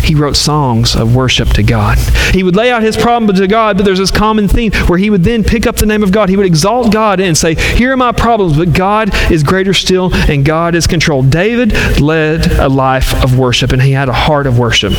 He 0.02 0.14
wrote 0.14 0.36
songs 0.36 0.96
of 0.96 1.14
worship 1.14 1.48
to 1.50 1.62
God. 1.62 1.98
He 2.32 2.42
would 2.42 2.56
lay 2.56 2.70
out 2.70 2.82
his 2.82 2.96
problem 2.96 3.34
to 3.34 3.46
God, 3.46 3.76
but 3.76 3.84
there's 3.84 3.98
this 3.98 4.10
common 4.10 4.48
theme 4.48 4.72
where 4.86 4.98
he 4.98 5.10
would 5.10 5.24
then 5.24 5.44
pick 5.44 5.66
up 5.66 5.76
the 5.76 5.86
name 5.86 6.02
of 6.02 6.12
God. 6.12 6.28
He 6.28 6.36
would 6.36 6.46
exalt 6.46 6.92
God 6.92 7.20
and 7.20 7.36
say, 7.36 7.54
Here 7.54 7.92
are 7.92 7.96
my 7.96 8.12
problems, 8.12 8.56
but 8.56 8.72
God 8.72 9.10
is 9.30 9.42
greater 9.42 9.74
still 9.74 10.14
and 10.14 10.44
God 10.44 10.74
is 10.74 10.86
controlled. 10.86 11.30
David 11.30 12.00
led 12.00 12.50
a 12.52 12.68
life 12.68 13.22
of 13.22 13.38
worship 13.38 13.72
and 13.72 13.82
he 13.82 13.92
had 13.92 14.08
a 14.08 14.12
heart 14.12 14.46
of 14.46 14.58
worship. 14.58 14.92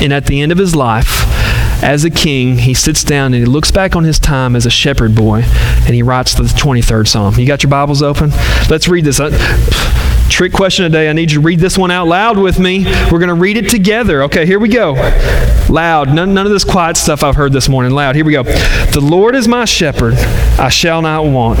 And 0.00 0.12
at 0.12 0.26
the 0.26 0.40
end 0.40 0.52
of 0.52 0.58
his 0.58 0.74
life, 0.74 1.24
as 1.82 2.04
a 2.04 2.10
king, 2.10 2.58
he 2.58 2.74
sits 2.74 3.02
down 3.02 3.34
and 3.34 3.42
he 3.42 3.44
looks 3.44 3.70
back 3.70 3.96
on 3.96 4.04
his 4.04 4.18
time 4.18 4.54
as 4.54 4.66
a 4.66 4.70
shepherd 4.70 5.14
boy 5.14 5.42
and 5.44 5.94
he 5.94 6.02
writes 6.02 6.34
the 6.34 6.44
23rd 6.44 7.08
Psalm. 7.08 7.34
You 7.38 7.46
got 7.46 7.62
your 7.62 7.70
Bibles 7.70 8.02
open? 8.02 8.30
Let's 8.68 8.88
read 8.88 9.04
this. 9.04 9.18
Uh, 9.18 9.30
Trick 10.32 10.54
question 10.54 10.84
today. 10.84 11.10
I 11.10 11.12
need 11.12 11.30
you 11.30 11.40
to 11.40 11.46
read 11.46 11.60
this 11.60 11.76
one 11.76 11.90
out 11.90 12.08
loud 12.08 12.38
with 12.38 12.58
me. 12.58 12.84
We're 12.84 13.18
going 13.18 13.28
to 13.28 13.34
read 13.34 13.58
it 13.58 13.68
together. 13.68 14.22
Okay, 14.22 14.46
here 14.46 14.58
we 14.58 14.70
go. 14.70 14.94
Loud. 15.68 16.08
None, 16.08 16.32
none 16.32 16.46
of 16.46 16.52
this 16.52 16.64
quiet 16.64 16.96
stuff 16.96 17.22
I've 17.22 17.36
heard 17.36 17.52
this 17.52 17.68
morning. 17.68 17.92
Loud. 17.92 18.16
Here 18.16 18.24
we 18.24 18.32
go. 18.32 18.42
The 18.42 19.00
Lord 19.02 19.36
is 19.36 19.46
my 19.46 19.66
shepherd. 19.66 20.14
I 20.58 20.70
shall 20.70 21.02
not 21.02 21.26
want. 21.26 21.60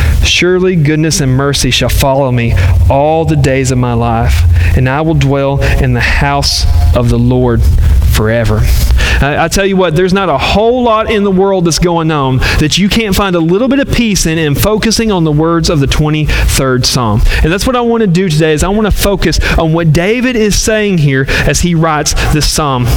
Surely 0.23 0.75
goodness 0.75 1.21
and 1.21 1.31
mercy 1.31 1.71
shall 1.71 1.89
follow 1.89 2.31
me 2.31 2.53
all 2.89 3.25
the 3.25 3.35
days 3.35 3.71
of 3.71 3.77
my 3.77 3.93
life, 3.93 4.43
and 4.77 4.87
I 4.87 5.01
will 5.01 5.15
dwell 5.15 5.61
in 5.81 5.93
the 5.93 5.99
house 5.99 6.65
of 6.95 7.09
the 7.09 7.19
Lord 7.19 7.61
forever. 8.15 8.61
I, 9.21 9.47
tell 9.47 9.65
you 9.65 9.77
what, 9.77 9.95
there's 9.95 10.13
not 10.13 10.29
a 10.29 10.37
whole 10.37 10.83
lot 10.83 11.11
in 11.11 11.23
the 11.23 11.31
world 11.31 11.65
that's 11.65 11.79
going 11.79 12.11
on 12.11 12.37
that 12.59 12.77
you 12.77 12.89
can't 12.89 13.15
find 13.15 13.35
a 13.35 13.39
little 13.39 13.67
bit 13.67 13.79
of 13.79 13.91
peace 13.91 14.25
in 14.25 14.37
in 14.37 14.55
focusing 14.55 15.11
on 15.11 15.23
the 15.23 15.31
words 15.31 15.69
of 15.69 15.79
the 15.79 15.85
23rd 15.85 16.85
Psalm. 16.85 17.21
And 17.43 17.51
that's 17.51 17.67
what 17.67 17.75
I 17.75 17.81
want 17.81 18.01
to 18.01 18.07
do 18.07 18.29
today 18.29 18.53
is 18.53 18.63
I 18.63 18.69
want 18.69 18.87
to 18.87 18.91
focus 18.91 19.39
on 19.57 19.73
what 19.73 19.93
David 19.93 20.35
is 20.35 20.59
saying 20.59 20.97
here 20.99 21.25
as 21.29 21.59
he 21.59 21.75
writes 21.75 22.13
this 22.33 22.51
psalm. 22.51 22.87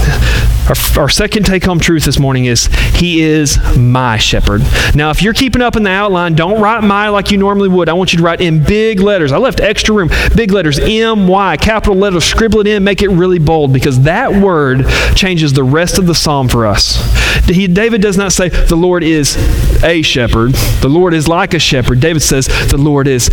Our, 0.66 1.02
our 1.02 1.08
second 1.10 1.44
take 1.44 1.62
home 1.62 1.78
truth 1.78 2.06
this 2.06 2.18
morning 2.18 2.46
is 2.46 2.66
He 2.94 3.20
is 3.20 3.58
my 3.76 4.16
shepherd. 4.16 4.62
Now, 4.94 5.10
if 5.10 5.20
you're 5.20 5.34
keeping 5.34 5.60
up 5.60 5.76
in 5.76 5.82
the 5.82 5.90
outline, 5.90 6.34
don't 6.34 6.58
write 6.58 6.82
my 6.82 7.10
like 7.10 7.30
you 7.30 7.36
normally 7.36 7.68
would. 7.68 7.90
I 7.90 7.92
want 7.92 8.14
you 8.14 8.18
to 8.18 8.24
write 8.24 8.40
in 8.40 8.64
big 8.64 9.00
letters. 9.00 9.30
I 9.30 9.36
left 9.36 9.60
extra 9.60 9.94
room. 9.94 10.08
Big 10.34 10.52
letters, 10.52 10.78
M 10.78 11.28
Y, 11.28 11.58
capital 11.58 11.96
letters, 11.96 12.24
scribble 12.24 12.60
it 12.60 12.66
in, 12.66 12.82
make 12.82 13.02
it 13.02 13.08
really 13.08 13.38
bold 13.38 13.74
because 13.74 14.00
that 14.04 14.32
word 14.32 14.86
changes 15.14 15.52
the 15.52 15.62
rest 15.62 15.98
of 15.98 16.06
the 16.06 16.13
psalm 16.14 16.48
for 16.48 16.66
us. 16.66 16.96
He, 17.46 17.66
David 17.66 18.00
does 18.00 18.16
not 18.16 18.32
say, 18.32 18.48
The 18.48 18.76
Lord 18.76 19.02
is 19.04 19.36
a 19.82 20.02
shepherd. 20.02 20.52
The 20.80 20.88
Lord 20.88 21.14
is 21.14 21.28
like 21.28 21.54
a 21.54 21.58
shepherd. 21.58 22.00
David 22.00 22.22
says, 22.22 22.46
The 22.46 22.78
Lord 22.78 23.06
is 23.06 23.30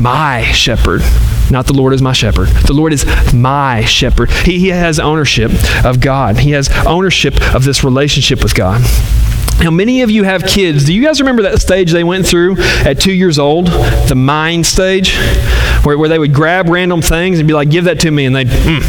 my 0.00 0.42
shepherd. 0.52 1.02
Not 1.50 1.66
the 1.66 1.74
Lord 1.74 1.92
is 1.92 2.02
my 2.02 2.12
shepherd. 2.12 2.48
The 2.48 2.72
Lord 2.72 2.92
is 2.92 3.04
my 3.34 3.84
shepherd. 3.84 4.30
He, 4.30 4.58
he 4.58 4.68
has 4.68 4.98
ownership 4.98 5.50
of 5.84 6.00
God, 6.00 6.38
He 6.38 6.52
has 6.52 6.70
ownership 6.86 7.34
of 7.54 7.64
this 7.64 7.84
relationship 7.84 8.42
with 8.42 8.54
God. 8.54 8.82
Now, 9.60 9.70
many 9.70 10.02
of 10.02 10.10
you 10.10 10.24
have 10.24 10.44
kids. 10.44 10.84
Do 10.84 10.92
you 10.92 11.02
guys 11.02 11.20
remember 11.20 11.42
that 11.42 11.60
stage 11.60 11.92
they 11.92 12.02
went 12.02 12.26
through 12.26 12.56
at 12.58 13.00
two 13.00 13.12
years 13.12 13.38
old? 13.38 13.66
The 13.66 14.16
mind 14.16 14.66
stage? 14.66 15.16
Where, 15.84 15.96
where 15.96 16.08
they 16.08 16.18
would 16.18 16.34
grab 16.34 16.68
random 16.68 17.00
things 17.00 17.38
and 17.38 17.46
be 17.46 17.54
like, 17.54 17.70
give 17.70 17.84
that 17.84 18.00
to 18.00 18.10
me. 18.10 18.24
And 18.24 18.34
they'd, 18.34 18.48
mm, 18.48 18.82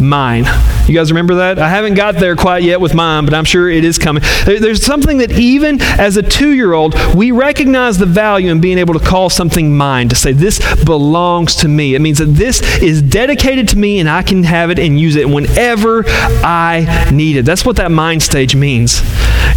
mine. 0.00 0.44
You 0.86 0.94
guys 0.94 1.10
remember 1.10 1.36
that? 1.36 1.58
I 1.58 1.68
haven't 1.68 1.94
got 1.94 2.16
there 2.16 2.34
quite 2.36 2.62
yet 2.62 2.80
with 2.80 2.94
mine, 2.94 3.24
but 3.24 3.34
I'm 3.34 3.44
sure 3.44 3.68
it 3.68 3.84
is 3.84 3.98
coming. 3.98 4.22
There's 4.44 4.84
something 4.84 5.18
that 5.18 5.32
even 5.32 5.80
as 5.80 6.16
a 6.16 6.22
two 6.22 6.52
year 6.52 6.72
old, 6.72 6.94
we 7.14 7.30
recognize 7.30 7.98
the 7.98 8.06
value 8.06 8.50
in 8.50 8.60
being 8.60 8.78
able 8.78 8.94
to 8.94 9.00
call 9.00 9.30
something 9.30 9.76
mine, 9.76 10.08
to 10.08 10.16
say, 10.16 10.32
this 10.32 10.58
belongs 10.84 11.54
to 11.56 11.68
me. 11.68 11.94
It 11.94 12.00
means 12.00 12.18
that 12.18 12.26
this 12.26 12.60
is 12.82 13.02
dedicated 13.02 13.68
to 13.68 13.78
me 13.78 14.00
and 14.00 14.08
I 14.08 14.22
can 14.22 14.42
have 14.44 14.70
it 14.70 14.78
and 14.78 14.98
use 14.98 15.16
it 15.16 15.28
whenever 15.28 16.04
I 16.06 17.10
need 17.12 17.36
it. 17.36 17.44
That's 17.44 17.64
what 17.64 17.76
that 17.76 17.90
mind 17.90 18.22
stage 18.22 18.56
means. 18.56 19.00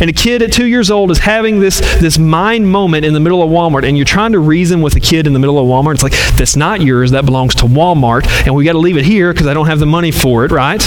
And 0.03 0.09
a 0.09 0.13
kid 0.13 0.41
at 0.41 0.51
two 0.51 0.67
years 0.67 0.91
old 0.91 1.11
is 1.11 1.19
having 1.19 1.61
this, 1.61 1.79
this 2.01 2.17
mind 2.17 2.69
moment 2.69 3.05
in 3.05 3.13
the 3.13 3.21
middle 3.21 3.41
of 3.41 3.49
Walmart, 3.49 3.87
and 3.87 3.97
you're 3.97 4.03
trying 4.03 4.33
to 4.33 4.39
reason 4.39 4.81
with 4.81 4.97
a 4.97 4.99
kid 4.99 5.27
in 5.27 5.31
the 5.31 5.39
middle 5.39 5.57
of 5.57 5.65
Walmart. 5.65 5.93
It's 5.93 6.03
like, 6.03 6.11
that's 6.35 6.57
not 6.57 6.81
yours, 6.81 7.11
that 7.11 7.23
belongs 7.23 7.55
to 7.55 7.65
Walmart, 7.65 8.27
and 8.45 8.53
we 8.53 8.65
got 8.65 8.73
to 8.73 8.79
leave 8.79 8.97
it 8.97 9.05
here 9.05 9.31
because 9.31 9.47
I 9.47 9.53
don't 9.53 9.67
have 9.67 9.79
the 9.79 9.85
money 9.85 10.11
for 10.11 10.33
for 10.33 10.45
it, 10.45 10.51
right? 10.51 10.81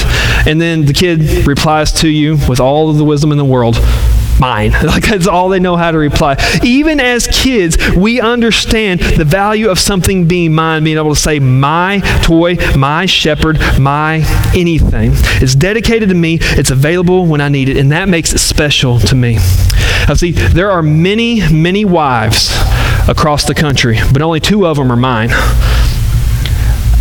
And 0.46 0.60
then 0.60 0.86
the 0.86 0.92
kid 0.92 1.46
replies 1.46 1.92
to 2.00 2.08
you 2.08 2.38
with 2.48 2.58
all 2.58 2.90
of 2.90 2.96
the 2.96 3.04
wisdom 3.04 3.30
in 3.32 3.38
the 3.38 3.44
world 3.44 3.76
mine. 4.40 4.72
Like 4.86 5.08
that's 5.08 5.26
all 5.26 5.48
they 5.48 5.58
know 5.58 5.76
how 5.76 5.90
to 5.90 5.98
reply. 5.98 6.36
Even 6.62 7.00
as 7.00 7.26
kids, 7.26 7.76
we 7.96 8.20
understand 8.20 9.00
the 9.00 9.24
value 9.24 9.68
of 9.68 9.78
something 9.78 10.28
being 10.28 10.54
mine, 10.54 10.84
being 10.84 10.96
able 10.96 11.14
to 11.14 11.20
say 11.20 11.40
my 11.40 12.00
toy, 12.22 12.56
my 12.76 13.04
shepherd, 13.04 13.58
my 13.78 14.22
anything. 14.54 15.10
It's 15.42 15.54
dedicated 15.54 16.08
to 16.10 16.14
me, 16.14 16.38
it's 16.40 16.70
available 16.70 17.26
when 17.26 17.40
I 17.40 17.48
need 17.48 17.68
it, 17.68 17.76
and 17.76 17.90
that 17.92 18.08
makes 18.08 18.32
it 18.32 18.38
special 18.38 19.00
to 19.00 19.14
me. 19.14 19.34
Now, 20.08 20.14
see, 20.14 20.30
there 20.30 20.70
are 20.70 20.82
many, 20.82 21.40
many 21.52 21.84
wives 21.84 22.50
across 23.08 23.44
the 23.44 23.54
country, 23.54 23.98
but 24.12 24.22
only 24.22 24.40
two 24.40 24.66
of 24.66 24.76
them 24.76 24.92
are 24.92 24.96
mine. 24.96 25.30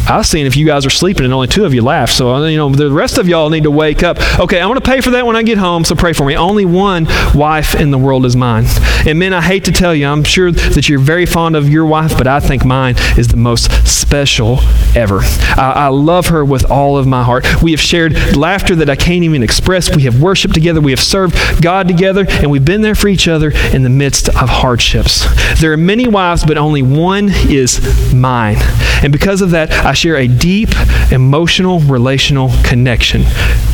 I 0.08 0.18
was 0.18 0.30
seeing 0.30 0.46
if 0.46 0.56
you 0.56 0.66
guys 0.68 0.86
are 0.86 0.92
sleeping 0.92 1.26
and 1.26 1.34
only 1.34 1.48
two 1.48 1.66
of 1.66 1.74
you 1.74 1.82
laughed. 1.82 2.14
So, 2.14 2.34
uh, 2.34 2.46
you 2.46 2.58
know, 2.58 2.70
the 2.70 2.92
rest 2.92 3.18
of 3.18 3.28
y'all 3.28 3.50
need 3.50 3.64
to 3.64 3.72
wake 3.72 4.04
up. 4.04 4.18
Okay, 4.40 4.62
I'm 4.62 4.68
going 4.68 4.80
to 4.80 4.86
pay 4.86 5.02
for 5.02 5.10
that 5.12 5.26
when 5.26 5.36
I 5.36 5.42
get 5.42 5.58
home, 5.58 5.84
so 5.84 5.96
pray 5.96 6.14
for 6.14 6.26
me. 6.26 6.36
Only 6.36 6.64
one 6.66 7.08
wife 7.34 7.74
in 7.74 7.90
the 7.90 7.98
world 7.98 8.26
is 8.26 8.36
mine. 8.36 8.66
And 9.08 9.18
men, 9.18 9.34
I 9.34 9.42
hate 9.42 9.66
to 9.66 9.72
tell 9.72 9.96
you, 9.96 10.08
I'm 10.08 10.24
sure 10.24 10.52
that 10.52 10.88
you're 10.88 11.00
very 11.00 11.26
fond 11.26 11.56
of 11.56 11.70
your 11.70 11.86
wife, 11.86 12.18
but 12.18 12.28
I 12.28 12.40
think 12.40 12.64
mine 12.66 12.96
is 13.18 13.30
the 13.30 13.38
most 13.38 13.72
special 13.88 14.60
ever. 14.96 15.22
I, 15.58 15.74
I 15.76 15.88
love 15.88 16.28
her 16.28 16.46
with 16.46 16.70
all 16.70 16.98
of 16.98 17.08
my 17.08 17.24
heart. 17.24 17.64
We 17.64 17.72
have 17.72 17.80
shared 17.80 18.36
laughter 18.36 18.76
that 18.76 18.90
I 18.90 18.96
can't 18.96 19.24
even 19.24 19.42
express. 19.42 19.96
We 19.96 20.04
have 20.04 20.22
worshiped 20.22 20.54
together. 20.54 20.82
We 20.82 20.92
have 20.92 21.00
served 21.00 21.64
God 21.64 21.88
together, 21.88 22.26
and 22.30 22.52
we've 22.52 22.66
been 22.66 22.82
there 22.82 22.96
for 22.96 23.08
each 23.08 23.28
other 23.28 23.52
in 23.74 23.82
the 23.82 23.90
midst 23.90 24.30
of 24.30 24.50
hardships. 24.50 25.26
There 25.60 25.74
are 25.74 25.78
many 25.78 26.08
wives, 26.08 26.44
but 26.46 26.58
only 26.58 26.84
one 26.84 27.30
is 27.30 28.14
mine. 28.14 28.58
And 29.04 29.12
because 29.12 29.42
of 29.42 29.52
that, 29.52 29.72
I 29.96 29.98
share 29.98 30.18
a 30.18 30.28
deep 30.28 30.72
emotional 31.10 31.80
relational 31.80 32.52
connection 32.66 33.22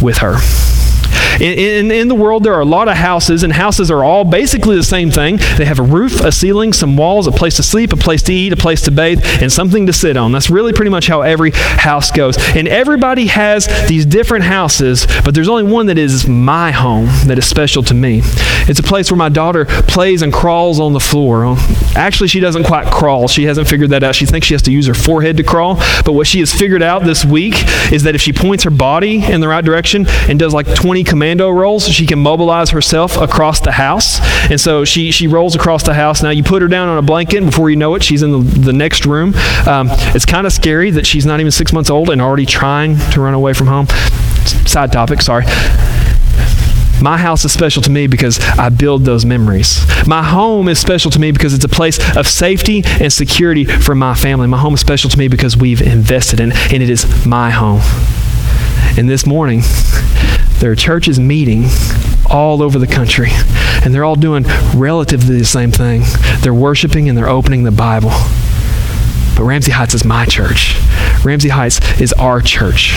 with 0.04 0.20
her. 0.20 0.38
In, 1.40 1.58
in, 1.58 1.92
in, 1.92 2.08
the 2.08 2.16
world, 2.16 2.44
there 2.44 2.54
are 2.54 2.62
a 2.62 2.66
lot 2.66 2.88
of 2.88 2.96
houses, 2.96 3.44
and 3.44 3.54
houses 3.54 3.90
are 3.90 4.04
all 4.04 4.24
basically 4.24 4.76
the 4.76 4.84
same 4.84 5.12
thing. 5.12 5.38
They 5.58 5.66
have 5.66 5.80
a 5.80 5.84
roof, 5.84 6.20
a 6.22 6.32
ceiling, 6.32 6.74
some 6.74 6.98
walls, 6.98 7.28
a 7.28 7.32
place 7.32 7.56
to 7.56 7.64
sleep, 7.64 7.94
a 7.94 7.98
place 7.98 8.22
to 8.24 8.34
eat, 8.34 8.54
a 8.54 8.58
place 8.58 8.82
to 8.84 8.92
bathe, 8.92 9.24
and 9.42 9.52
something 9.52 9.86
to 9.88 9.94
sit 9.94 10.18
on. 10.18 10.32
That's 10.32 10.50
really 10.50 10.74
pretty 10.74 10.92
much 10.92 11.08
how 11.08 11.22
every 11.22 11.52
house 11.52 12.12
goes. 12.12 12.38
And 12.56 12.68
everybody 12.68 13.28
has 13.28 13.68
these 13.88 14.06
different 14.06 14.46
houses, 14.46 15.08
but 15.24 15.34
there's 15.34 15.50
only 15.50 15.72
one 15.72 15.88
that 15.88 15.98
is 15.98 16.28
my 16.28 16.72
home 16.72 17.08
that 17.26 17.38
is 17.38 17.48
special 17.48 17.84
to 17.84 17.94
me. 17.94 18.22
It's 18.68 18.80
a 18.80 18.84
place 18.84 19.10
where 19.10 19.18
my 19.18 19.30
daughter 19.30 19.66
plays 19.66 20.22
and 20.22 20.34
crawls 20.34 20.80
on 20.80 20.94
the 20.94 21.00
floor. 21.00 21.56
Actually, 21.96 22.28
she 22.28 22.40
doesn't 22.40 22.64
quite 22.64 22.92
crawl. 22.92 23.28
She 23.28 23.46
hasn't 23.46 23.68
figured 23.68 23.90
that 23.92 24.04
out. 24.04 24.16
She 24.16 24.26
thinks 24.26 24.48
she 24.48 24.54
has 24.54 24.62
to 24.64 24.72
use 24.72 24.88
her 24.88 24.94
forehead 24.94 25.38
to 25.38 25.44
crawl. 25.44 25.76
But 26.06 26.14
what 26.14 26.28
she 26.28 26.40
has 26.40 26.54
figured 26.54 26.84
out 26.84 27.04
this 27.04 27.26
week 27.26 27.56
is 27.92 28.04
that 28.04 28.16
if 28.16 28.22
she 28.22 28.34
points 28.34 28.64
her 28.64 28.70
body 28.70 29.24
in 29.24 29.42
the 29.42 29.48
right 29.48 29.64
direction 29.64 30.06
and 30.28 30.40
does 30.40 30.54
like 30.54 30.74
20 30.74 31.01
commando 31.04 31.50
rolls, 31.50 31.88
she 31.88 32.06
can 32.06 32.20
mobilize 32.20 32.70
herself 32.72 33.18
across 33.18 33.60
the 33.60 33.72
house. 33.72 34.20
And 34.50 34.60
so 34.60 34.86
she, 34.86 35.12
she 35.12 35.28
rolls 35.28 35.56
across 35.56 35.84
the 35.84 35.94
house. 35.94 36.22
Now 36.24 36.30
you 36.30 36.44
put 36.44 36.62
her 36.62 36.68
down 36.68 36.90
on 36.90 36.98
a 36.98 37.02
blanket, 37.02 37.42
before 37.42 37.70
you 37.70 37.76
know 37.76 37.96
it, 37.96 38.04
she's 38.04 38.24
in 38.24 38.32
the, 38.32 38.40
the 38.40 38.74
next 38.74 39.06
room. 39.06 39.34
Um, 39.68 39.88
it's 40.14 40.26
kind 40.26 40.46
of 40.46 40.54
scary 40.54 40.92
that 40.92 41.06
she's 41.06 41.26
not 41.26 41.40
even 41.40 41.52
six 41.52 41.74
months 41.74 41.90
old 41.90 42.10
and 42.10 42.22
already 42.22 42.46
trying 42.46 42.98
to 43.12 43.22
run 43.22 43.34
away 43.34 43.54
from 43.54 43.68
home. 43.68 43.88
Side 44.66 44.92
topic, 44.92 45.22
sorry. 45.22 45.46
My 47.02 47.18
house 47.18 47.44
is 47.46 47.52
special 47.52 47.82
to 47.82 47.90
me 47.90 48.06
because 48.06 48.40
I 48.60 48.70
build 48.70 49.06
those 49.06 49.26
memories. 49.26 49.84
My 50.06 50.22
home 50.22 50.68
is 50.68 50.78
special 50.78 51.10
to 51.12 51.20
me 51.20 51.32
because 51.32 51.54
it's 51.56 51.66
a 51.66 51.70
place 51.70 51.98
of 52.16 52.28
safety 52.28 52.84
and 52.86 53.12
security 53.12 53.66
for 53.66 53.96
my 53.96 54.14
family. 54.14 54.46
My 54.48 54.60
home 54.60 54.76
is 54.76 54.82
special 54.82 55.10
to 55.10 55.18
me 55.18 55.28
because 55.28 55.58
we've 55.58 55.82
invested 55.82 56.40
in, 56.40 56.52
it, 56.52 56.74
and 56.74 56.84
it 56.84 56.92
is 56.92 57.26
my 57.26 57.50
home. 57.50 57.82
And 58.98 59.10
this 59.10 59.26
morning, 59.26 59.62
there 60.60 60.72
are 60.72 60.76
churches 60.76 61.20
meeting 61.20 61.66
all 62.30 62.62
over 62.62 62.80
the 62.80 62.88
country, 62.88 63.30
and 63.84 63.94
they're 63.94 64.04
all 64.04 64.16
doing 64.16 64.46
relatively 64.76 65.38
the 65.38 65.46
same 65.46 65.72
thing. 65.72 66.04
They're 66.42 66.54
worshiping 66.54 67.10
and 67.10 67.18
they're 67.18 67.30
opening 67.30 67.64
the 67.64 67.72
Bible. 67.72 68.12
But 69.36 69.44
Ramsey 69.44 69.72
Heights 69.72 69.94
is 69.94 70.06
my 70.06 70.26
church. 70.26 70.76
Ramsey 71.24 71.50
Heights 71.50 71.80
is 72.00 72.14
our 72.14 72.42
church. 72.42 72.94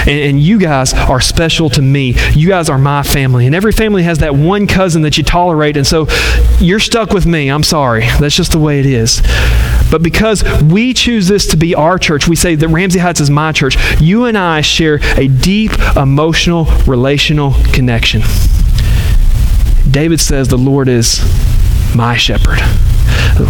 And, 0.00 0.20
and, 0.20 0.40
you 0.40 0.58
guys 0.58 0.94
are 0.94 1.20
special 1.20 1.68
to 1.70 1.82
me. 1.82 2.14
You 2.32 2.48
guys 2.48 2.68
are 2.68 2.78
my 2.78 3.02
family. 3.02 3.46
And 3.46 3.54
every 3.54 3.72
family 3.72 4.04
has 4.04 4.18
that 4.18 4.34
one 4.34 4.66
cousin 4.66 5.02
that 5.02 5.18
you 5.18 5.24
tolerate. 5.24 5.76
And 5.76 5.86
so 5.86 6.06
you're 6.58 6.80
stuck 6.80 7.10
with 7.10 7.26
me. 7.26 7.48
I'm 7.50 7.62
sorry. 7.62 8.02
That's 8.20 8.36
just 8.36 8.52
the 8.52 8.58
way 8.58 8.80
it 8.80 8.86
is. 8.86 9.20
But 9.90 10.02
because 10.02 10.44
we 10.62 10.94
choose 10.94 11.28
this 11.28 11.46
to 11.48 11.56
be 11.56 11.74
our 11.74 11.98
church, 11.98 12.28
we 12.28 12.36
say 12.36 12.54
that 12.54 12.68
Ramsey 12.68 12.98
Heights 12.98 13.20
is 13.20 13.30
my 13.30 13.52
church. 13.52 13.76
You 14.00 14.24
and 14.24 14.36
I 14.36 14.60
share 14.60 14.98
a 15.16 15.28
deep 15.28 15.72
emotional, 15.96 16.64
relational 16.86 17.54
connection. 17.72 18.22
David 19.90 20.20
says, 20.20 20.48
The 20.48 20.58
Lord 20.58 20.88
is 20.88 21.20
my 21.94 22.16
shepherd 22.16 22.60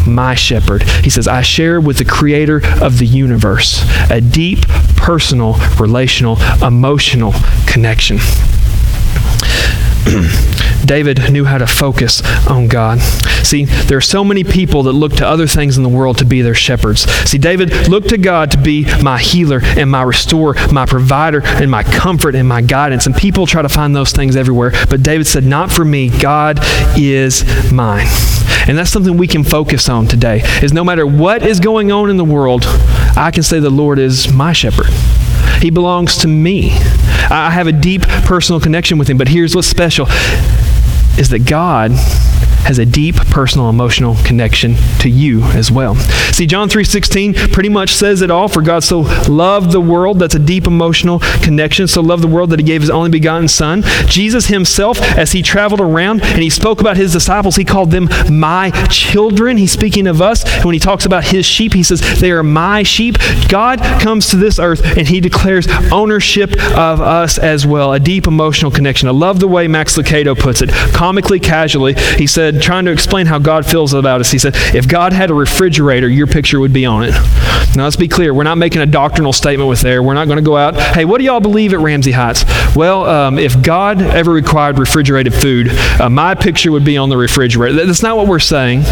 my 0.06 0.34
shepherd. 0.34 0.82
He 0.82 1.10
says, 1.10 1.28
I 1.28 1.42
share 1.42 1.80
with 1.80 1.98
the 1.98 2.04
creator 2.04 2.60
of 2.80 2.98
the 2.98 3.06
universe 3.06 3.84
a 4.10 4.20
deep, 4.20 4.66
personal, 4.96 5.54
relational, 5.78 6.38
emotional 6.62 7.32
connection. 7.66 8.18
David 10.84 11.32
knew 11.32 11.44
how 11.44 11.58
to 11.58 11.66
focus 11.66 12.22
on 12.48 12.68
God. 12.68 13.00
See, 13.46 13.64
there 13.64 13.96
are 13.96 14.02
so 14.02 14.24
many 14.24 14.44
people 14.44 14.82
that 14.84 14.92
look 14.92 15.12
to 15.14 15.26
other 15.26 15.46
things 15.46 15.76
in 15.76 15.82
the 15.82 15.88
world 15.88 16.18
to 16.18 16.24
be 16.24 16.42
their 16.42 16.54
shepherds. 16.54 17.02
See, 17.28 17.38
David 17.38 17.88
looked 17.88 18.08
to 18.10 18.18
God 18.18 18.50
to 18.52 18.58
be 18.58 18.86
my 19.02 19.18
healer 19.18 19.60
and 19.62 19.90
my 19.90 20.02
restorer, 20.02 20.54
my 20.72 20.86
provider 20.86 21.42
and 21.44 21.70
my 21.70 21.82
comfort 21.82 22.34
and 22.34 22.48
my 22.48 22.60
guidance. 22.60 23.06
And 23.06 23.14
people 23.14 23.46
try 23.46 23.62
to 23.62 23.68
find 23.68 23.94
those 23.94 24.12
things 24.12 24.36
everywhere. 24.36 24.72
But 24.88 25.02
David 25.02 25.26
said, 25.26 25.44
Not 25.44 25.70
for 25.70 25.84
me. 25.84 26.10
God 26.18 26.58
is 26.96 27.44
mine. 27.72 28.06
And 28.68 28.76
that's 28.76 28.90
something 28.90 29.16
we 29.16 29.28
can 29.28 29.44
focus 29.44 29.88
on 29.88 30.08
today. 30.08 30.42
Is 30.62 30.72
no 30.72 30.82
matter 30.82 31.06
what 31.06 31.44
is 31.44 31.60
going 31.60 31.92
on 31.92 32.10
in 32.10 32.16
the 32.16 32.24
world, 32.24 32.64
I 33.16 33.30
can 33.32 33.42
say 33.42 33.60
the 33.60 33.70
Lord 33.70 33.98
is 33.98 34.32
my 34.32 34.52
shepherd. 34.52 34.88
He 35.60 35.70
belongs 35.70 36.18
to 36.18 36.28
me. 36.28 36.72
I 37.30 37.50
have 37.50 37.66
a 37.66 37.72
deep 37.72 38.02
personal 38.02 38.60
connection 38.60 38.98
with 38.98 39.08
him. 39.08 39.18
But 39.18 39.28
here's 39.28 39.54
what's 39.54 39.68
special 39.68 40.06
is 41.18 41.30
that 41.30 41.46
God 41.46 41.92
has 42.66 42.80
a 42.80 42.84
deep 42.84 43.14
personal 43.30 43.70
emotional 43.70 44.16
connection 44.24 44.74
to 44.98 45.08
you 45.08 45.40
as 45.52 45.70
well. 45.70 45.94
See 46.32 46.46
John 46.46 46.68
3:16 46.68 47.52
pretty 47.52 47.68
much 47.68 47.94
says 47.94 48.22
it 48.22 48.30
all 48.30 48.48
for 48.48 48.60
God 48.60 48.82
so 48.82 49.02
loved 49.28 49.70
the 49.70 49.80
world 49.80 50.18
that's 50.18 50.34
a 50.34 50.40
deep 50.40 50.66
emotional 50.66 51.20
connection 51.42 51.86
so 51.86 52.00
loved 52.00 52.24
the 52.24 52.28
world 52.28 52.50
that 52.50 52.58
he 52.58 52.64
gave 52.64 52.80
his 52.80 52.90
only 52.90 53.08
begotten 53.08 53.46
son. 53.46 53.84
Jesus 54.06 54.46
himself 54.48 55.00
as 55.16 55.30
he 55.30 55.42
traveled 55.42 55.80
around 55.80 56.22
and 56.22 56.42
he 56.42 56.50
spoke 56.50 56.80
about 56.80 56.96
his 56.96 57.12
disciples 57.12 57.54
he 57.54 57.64
called 57.64 57.92
them 57.92 58.08
my 58.28 58.72
children. 58.90 59.56
He's 59.58 59.70
speaking 59.70 60.08
of 60.08 60.20
us 60.20 60.44
and 60.56 60.64
when 60.64 60.74
he 60.74 60.80
talks 60.80 61.06
about 61.06 61.24
his 61.24 61.46
sheep 61.46 61.72
he 61.72 61.84
says 61.84 62.00
they 62.20 62.32
are 62.32 62.42
my 62.42 62.82
sheep. 62.82 63.16
God 63.48 63.80
comes 64.00 64.28
to 64.30 64.36
this 64.36 64.58
earth 64.58 64.84
and 64.98 65.06
he 65.06 65.20
declares 65.20 65.68
ownership 65.92 66.52
of 66.76 67.00
us 67.00 67.38
as 67.38 67.64
well, 67.64 67.92
a 67.92 68.00
deep 68.00 68.26
emotional 68.26 68.72
connection. 68.72 69.08
I 69.08 69.12
love 69.12 69.38
the 69.38 69.46
way 69.46 69.68
Max 69.68 69.96
Lucado 69.96 70.36
puts 70.36 70.62
it. 70.62 70.70
Comically 70.92 71.38
casually, 71.38 71.94
he 72.16 72.26
said 72.26 72.55
trying 72.60 72.84
to 72.86 72.90
explain 72.90 73.26
how 73.26 73.38
God 73.38 73.66
feels 73.66 73.94
about 73.94 74.20
us. 74.20 74.30
He 74.30 74.38
said, 74.38 74.54
if 74.74 74.88
God 74.88 75.12
had 75.12 75.30
a 75.30 75.34
refrigerator, 75.34 76.08
your 76.08 76.26
picture 76.26 76.60
would 76.60 76.72
be 76.72 76.86
on 76.86 77.04
it. 77.04 77.12
Now, 77.76 77.84
let's 77.84 77.96
be 77.96 78.08
clear. 78.08 78.32
We're 78.32 78.44
not 78.44 78.58
making 78.58 78.82
a 78.82 78.86
doctrinal 78.86 79.32
statement 79.32 79.68
with 79.68 79.80
there. 79.80 80.02
We're 80.02 80.14
not 80.14 80.26
going 80.26 80.38
to 80.38 80.44
go 80.44 80.56
out, 80.56 80.76
hey, 80.76 81.04
what 81.04 81.18
do 81.18 81.24
y'all 81.24 81.40
believe 81.40 81.72
at 81.72 81.80
Ramsey 81.80 82.12
Heights? 82.12 82.44
Well, 82.74 83.04
um, 83.04 83.38
if 83.38 83.62
God 83.62 84.00
ever 84.00 84.32
required 84.32 84.78
refrigerated 84.78 85.34
food, 85.34 85.68
uh, 86.00 86.08
my 86.08 86.34
picture 86.34 86.72
would 86.72 86.84
be 86.84 86.96
on 86.96 87.08
the 87.08 87.16
refrigerator. 87.16 87.84
That's 87.86 88.02
not 88.02 88.16
what 88.16 88.28
we're 88.28 88.38
saying. 88.38 88.82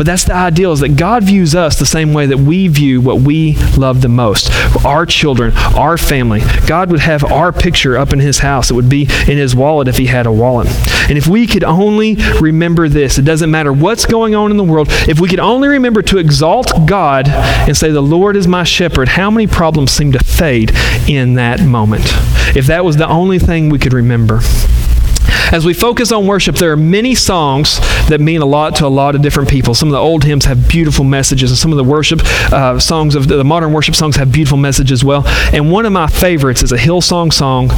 But 0.00 0.06
that's 0.06 0.24
the 0.24 0.32
ideal 0.32 0.72
is 0.72 0.80
that 0.80 0.96
God 0.96 1.24
views 1.24 1.54
us 1.54 1.78
the 1.78 1.84
same 1.84 2.14
way 2.14 2.24
that 2.24 2.38
we 2.38 2.68
view 2.68 3.02
what 3.02 3.20
we 3.20 3.58
love 3.76 4.00
the 4.00 4.08
most. 4.08 4.50
Our 4.82 5.04
children, 5.04 5.52
our 5.76 5.98
family. 5.98 6.40
God 6.66 6.90
would 6.90 7.00
have 7.00 7.22
our 7.22 7.52
picture 7.52 7.98
up 7.98 8.14
in 8.14 8.18
his 8.18 8.38
house. 8.38 8.70
It 8.70 8.74
would 8.74 8.88
be 8.88 9.02
in 9.02 9.36
his 9.36 9.54
wallet 9.54 9.88
if 9.88 9.98
he 9.98 10.06
had 10.06 10.24
a 10.24 10.32
wallet. 10.32 10.68
And 11.10 11.18
if 11.18 11.26
we 11.26 11.46
could 11.46 11.64
only 11.64 12.16
remember 12.40 12.88
this, 12.88 13.18
it 13.18 13.26
doesn't 13.26 13.50
matter 13.50 13.74
what's 13.74 14.06
going 14.06 14.34
on 14.34 14.50
in 14.50 14.56
the 14.56 14.64
world, 14.64 14.88
if 15.06 15.20
we 15.20 15.28
could 15.28 15.38
only 15.38 15.68
remember 15.68 16.00
to 16.00 16.16
exalt 16.16 16.72
God 16.86 17.28
and 17.28 17.76
say, 17.76 17.90
The 17.90 18.00
Lord 18.00 18.36
is 18.36 18.48
my 18.48 18.64
shepherd, 18.64 19.06
how 19.06 19.30
many 19.30 19.46
problems 19.46 19.90
seem 19.90 20.12
to 20.12 20.18
fade 20.24 20.72
in 21.08 21.34
that 21.34 21.60
moment? 21.60 22.04
If 22.56 22.68
that 22.68 22.86
was 22.86 22.96
the 22.96 23.06
only 23.06 23.38
thing 23.38 23.68
we 23.68 23.78
could 23.78 23.92
remember. 23.92 24.40
As 25.52 25.64
we 25.64 25.74
focus 25.74 26.12
on 26.12 26.26
worship, 26.28 26.54
there 26.56 26.70
are 26.70 26.76
many 26.76 27.16
songs 27.16 27.80
that 28.08 28.20
mean 28.20 28.40
a 28.40 28.46
lot 28.46 28.76
to 28.76 28.86
a 28.86 28.88
lot 28.88 29.16
of 29.16 29.22
different 29.22 29.48
people. 29.48 29.74
Some 29.74 29.88
of 29.88 29.92
the 29.92 29.98
old 29.98 30.22
hymns 30.22 30.44
have 30.44 30.68
beautiful 30.68 31.04
messages, 31.04 31.50
and 31.50 31.58
some 31.58 31.72
of 31.72 31.76
the 31.76 31.84
worship 31.84 32.20
uh, 32.52 32.78
songs 32.78 33.16
of 33.16 33.26
the, 33.26 33.42
modern 33.42 33.72
worship 33.72 33.96
songs 33.96 34.14
have 34.14 34.30
beautiful 34.30 34.58
messages 34.58 35.00
as 35.00 35.04
well. 35.04 35.26
And 35.52 35.72
one 35.72 35.86
of 35.86 35.92
my 35.92 36.06
favorites 36.06 36.62
is 36.62 36.70
a 36.70 36.76
Hillsong 36.76 37.32
song 37.32 37.70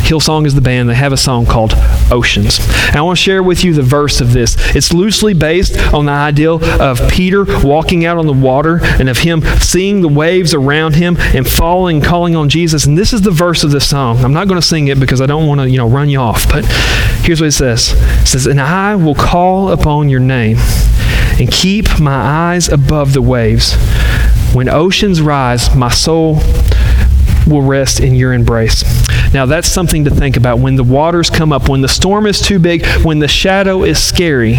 Hillsong 0.00 0.46
is 0.46 0.54
the 0.54 0.60
band. 0.60 0.88
They 0.88 0.94
have 0.94 1.12
a 1.12 1.16
song 1.16 1.46
called 1.46 1.74
Oceans. 2.10 2.58
And 2.88 2.96
I 2.96 3.02
want 3.02 3.18
to 3.18 3.22
share 3.22 3.42
with 3.42 3.64
you 3.64 3.72
the 3.72 3.82
verse 3.82 4.20
of 4.20 4.32
this. 4.32 4.56
It's 4.74 4.92
loosely 4.92 5.34
based 5.34 5.78
on 5.92 6.06
the 6.06 6.12
ideal 6.12 6.62
of 6.80 7.00
Peter 7.10 7.44
walking 7.64 8.04
out 8.04 8.18
on 8.18 8.26
the 8.26 8.32
water 8.32 8.80
and 8.82 9.08
of 9.08 9.18
him 9.18 9.42
seeing 9.60 10.00
the 10.00 10.08
waves 10.08 10.54
around 10.54 10.96
him 10.96 11.16
and 11.18 11.48
falling, 11.48 12.00
calling 12.00 12.36
on 12.36 12.48
Jesus. 12.48 12.86
And 12.86 12.96
this 12.96 13.12
is 13.12 13.22
the 13.22 13.30
verse 13.30 13.64
of 13.64 13.70
this 13.70 13.88
song. 13.88 14.24
I'm 14.24 14.32
not 14.32 14.48
going 14.48 14.60
to 14.60 14.66
sing 14.66 14.88
it 14.88 14.98
because 14.98 15.20
I 15.20 15.26
don't 15.26 15.46
want 15.46 15.60
to, 15.60 15.70
you 15.70 15.76
know, 15.76 15.88
run 15.88 16.08
you 16.08 16.18
off. 16.18 16.50
But 16.50 16.64
here's 17.22 17.40
what 17.40 17.48
it 17.48 17.52
says. 17.52 17.92
It 18.22 18.26
says, 18.26 18.46
And 18.46 18.60
I 18.60 18.96
will 18.96 19.14
call 19.14 19.70
upon 19.70 20.08
your 20.08 20.20
name 20.20 20.56
and 21.38 21.50
keep 21.50 22.00
my 22.00 22.14
eyes 22.14 22.68
above 22.68 23.12
the 23.12 23.22
waves. 23.22 23.74
When 24.52 24.68
oceans 24.68 25.22
rise, 25.22 25.74
my 25.74 25.90
soul 25.90 26.40
will 27.46 27.62
rest 27.62 28.00
in 28.00 28.14
your 28.14 28.32
embrace. 28.32 28.82
Now, 29.32 29.46
that's 29.46 29.68
something 29.68 30.04
to 30.04 30.10
think 30.10 30.36
about. 30.36 30.58
When 30.58 30.76
the 30.76 30.84
waters 30.84 31.30
come 31.30 31.52
up, 31.52 31.68
when 31.68 31.80
the 31.80 31.88
storm 31.88 32.26
is 32.26 32.40
too 32.40 32.58
big, 32.58 32.84
when 33.04 33.20
the 33.20 33.28
shadow 33.28 33.84
is 33.84 34.02
scary, 34.02 34.56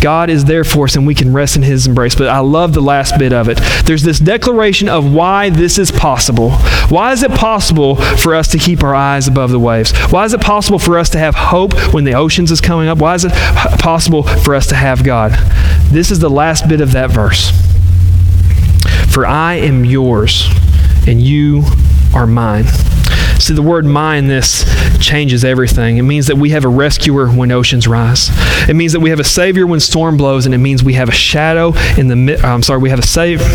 God 0.00 0.28
is 0.28 0.44
there 0.44 0.64
for 0.64 0.84
us 0.84 0.96
and 0.96 1.06
we 1.06 1.14
can 1.14 1.32
rest 1.32 1.56
in 1.56 1.62
His 1.62 1.86
embrace. 1.86 2.14
But 2.14 2.28
I 2.28 2.40
love 2.40 2.74
the 2.74 2.82
last 2.82 3.18
bit 3.18 3.32
of 3.32 3.48
it. 3.48 3.58
There's 3.86 4.02
this 4.02 4.18
declaration 4.18 4.88
of 4.88 5.10
why 5.10 5.48
this 5.48 5.78
is 5.78 5.90
possible. 5.90 6.50
Why 6.90 7.12
is 7.12 7.22
it 7.22 7.30
possible 7.30 7.96
for 7.96 8.34
us 8.34 8.48
to 8.48 8.58
keep 8.58 8.82
our 8.82 8.94
eyes 8.94 9.28
above 9.28 9.50
the 9.50 9.58
waves? 9.58 9.96
Why 10.10 10.24
is 10.24 10.34
it 10.34 10.42
possible 10.42 10.78
for 10.78 10.98
us 10.98 11.08
to 11.10 11.18
have 11.18 11.34
hope 11.34 11.72
when 11.94 12.04
the 12.04 12.12
oceans 12.12 12.50
is 12.50 12.60
coming 12.60 12.88
up? 12.88 12.98
Why 12.98 13.14
is 13.14 13.24
it 13.24 13.32
possible 13.32 14.22
for 14.22 14.54
us 14.54 14.66
to 14.68 14.74
have 14.74 15.02
God? 15.02 15.32
This 15.90 16.10
is 16.10 16.18
the 16.18 16.30
last 16.30 16.68
bit 16.68 16.82
of 16.82 16.92
that 16.92 17.10
verse. 17.10 17.50
For 19.12 19.24
I 19.24 19.54
am 19.54 19.84
yours, 19.84 20.48
and 21.06 21.22
you 21.22 21.62
are 22.14 22.26
mine. 22.26 22.66
See, 23.38 23.52
the 23.52 23.62
word 23.62 23.84
mine, 23.84 24.26
this 24.26 24.64
changes 25.00 25.44
everything. 25.44 25.98
It 25.98 26.02
means 26.02 26.28
that 26.28 26.36
we 26.36 26.50
have 26.50 26.64
a 26.64 26.68
rescuer 26.68 27.28
when 27.28 27.50
oceans 27.50 27.86
rise. 27.86 28.30
It 28.68 28.74
means 28.74 28.92
that 28.92 29.00
we 29.00 29.10
have 29.10 29.20
a 29.20 29.24
savior 29.24 29.66
when 29.66 29.80
storm 29.80 30.16
blows, 30.16 30.46
and 30.46 30.54
it 30.54 30.58
means 30.58 30.82
we 30.82 30.94
have 30.94 31.08
a 31.08 31.12
shadow 31.12 31.74
in 31.98 32.08
the, 32.08 32.40
I'm 32.42 32.62
sorry, 32.62 32.80
we 32.80 32.90
have 32.90 32.98
a 32.98 33.06
savior 33.06 33.46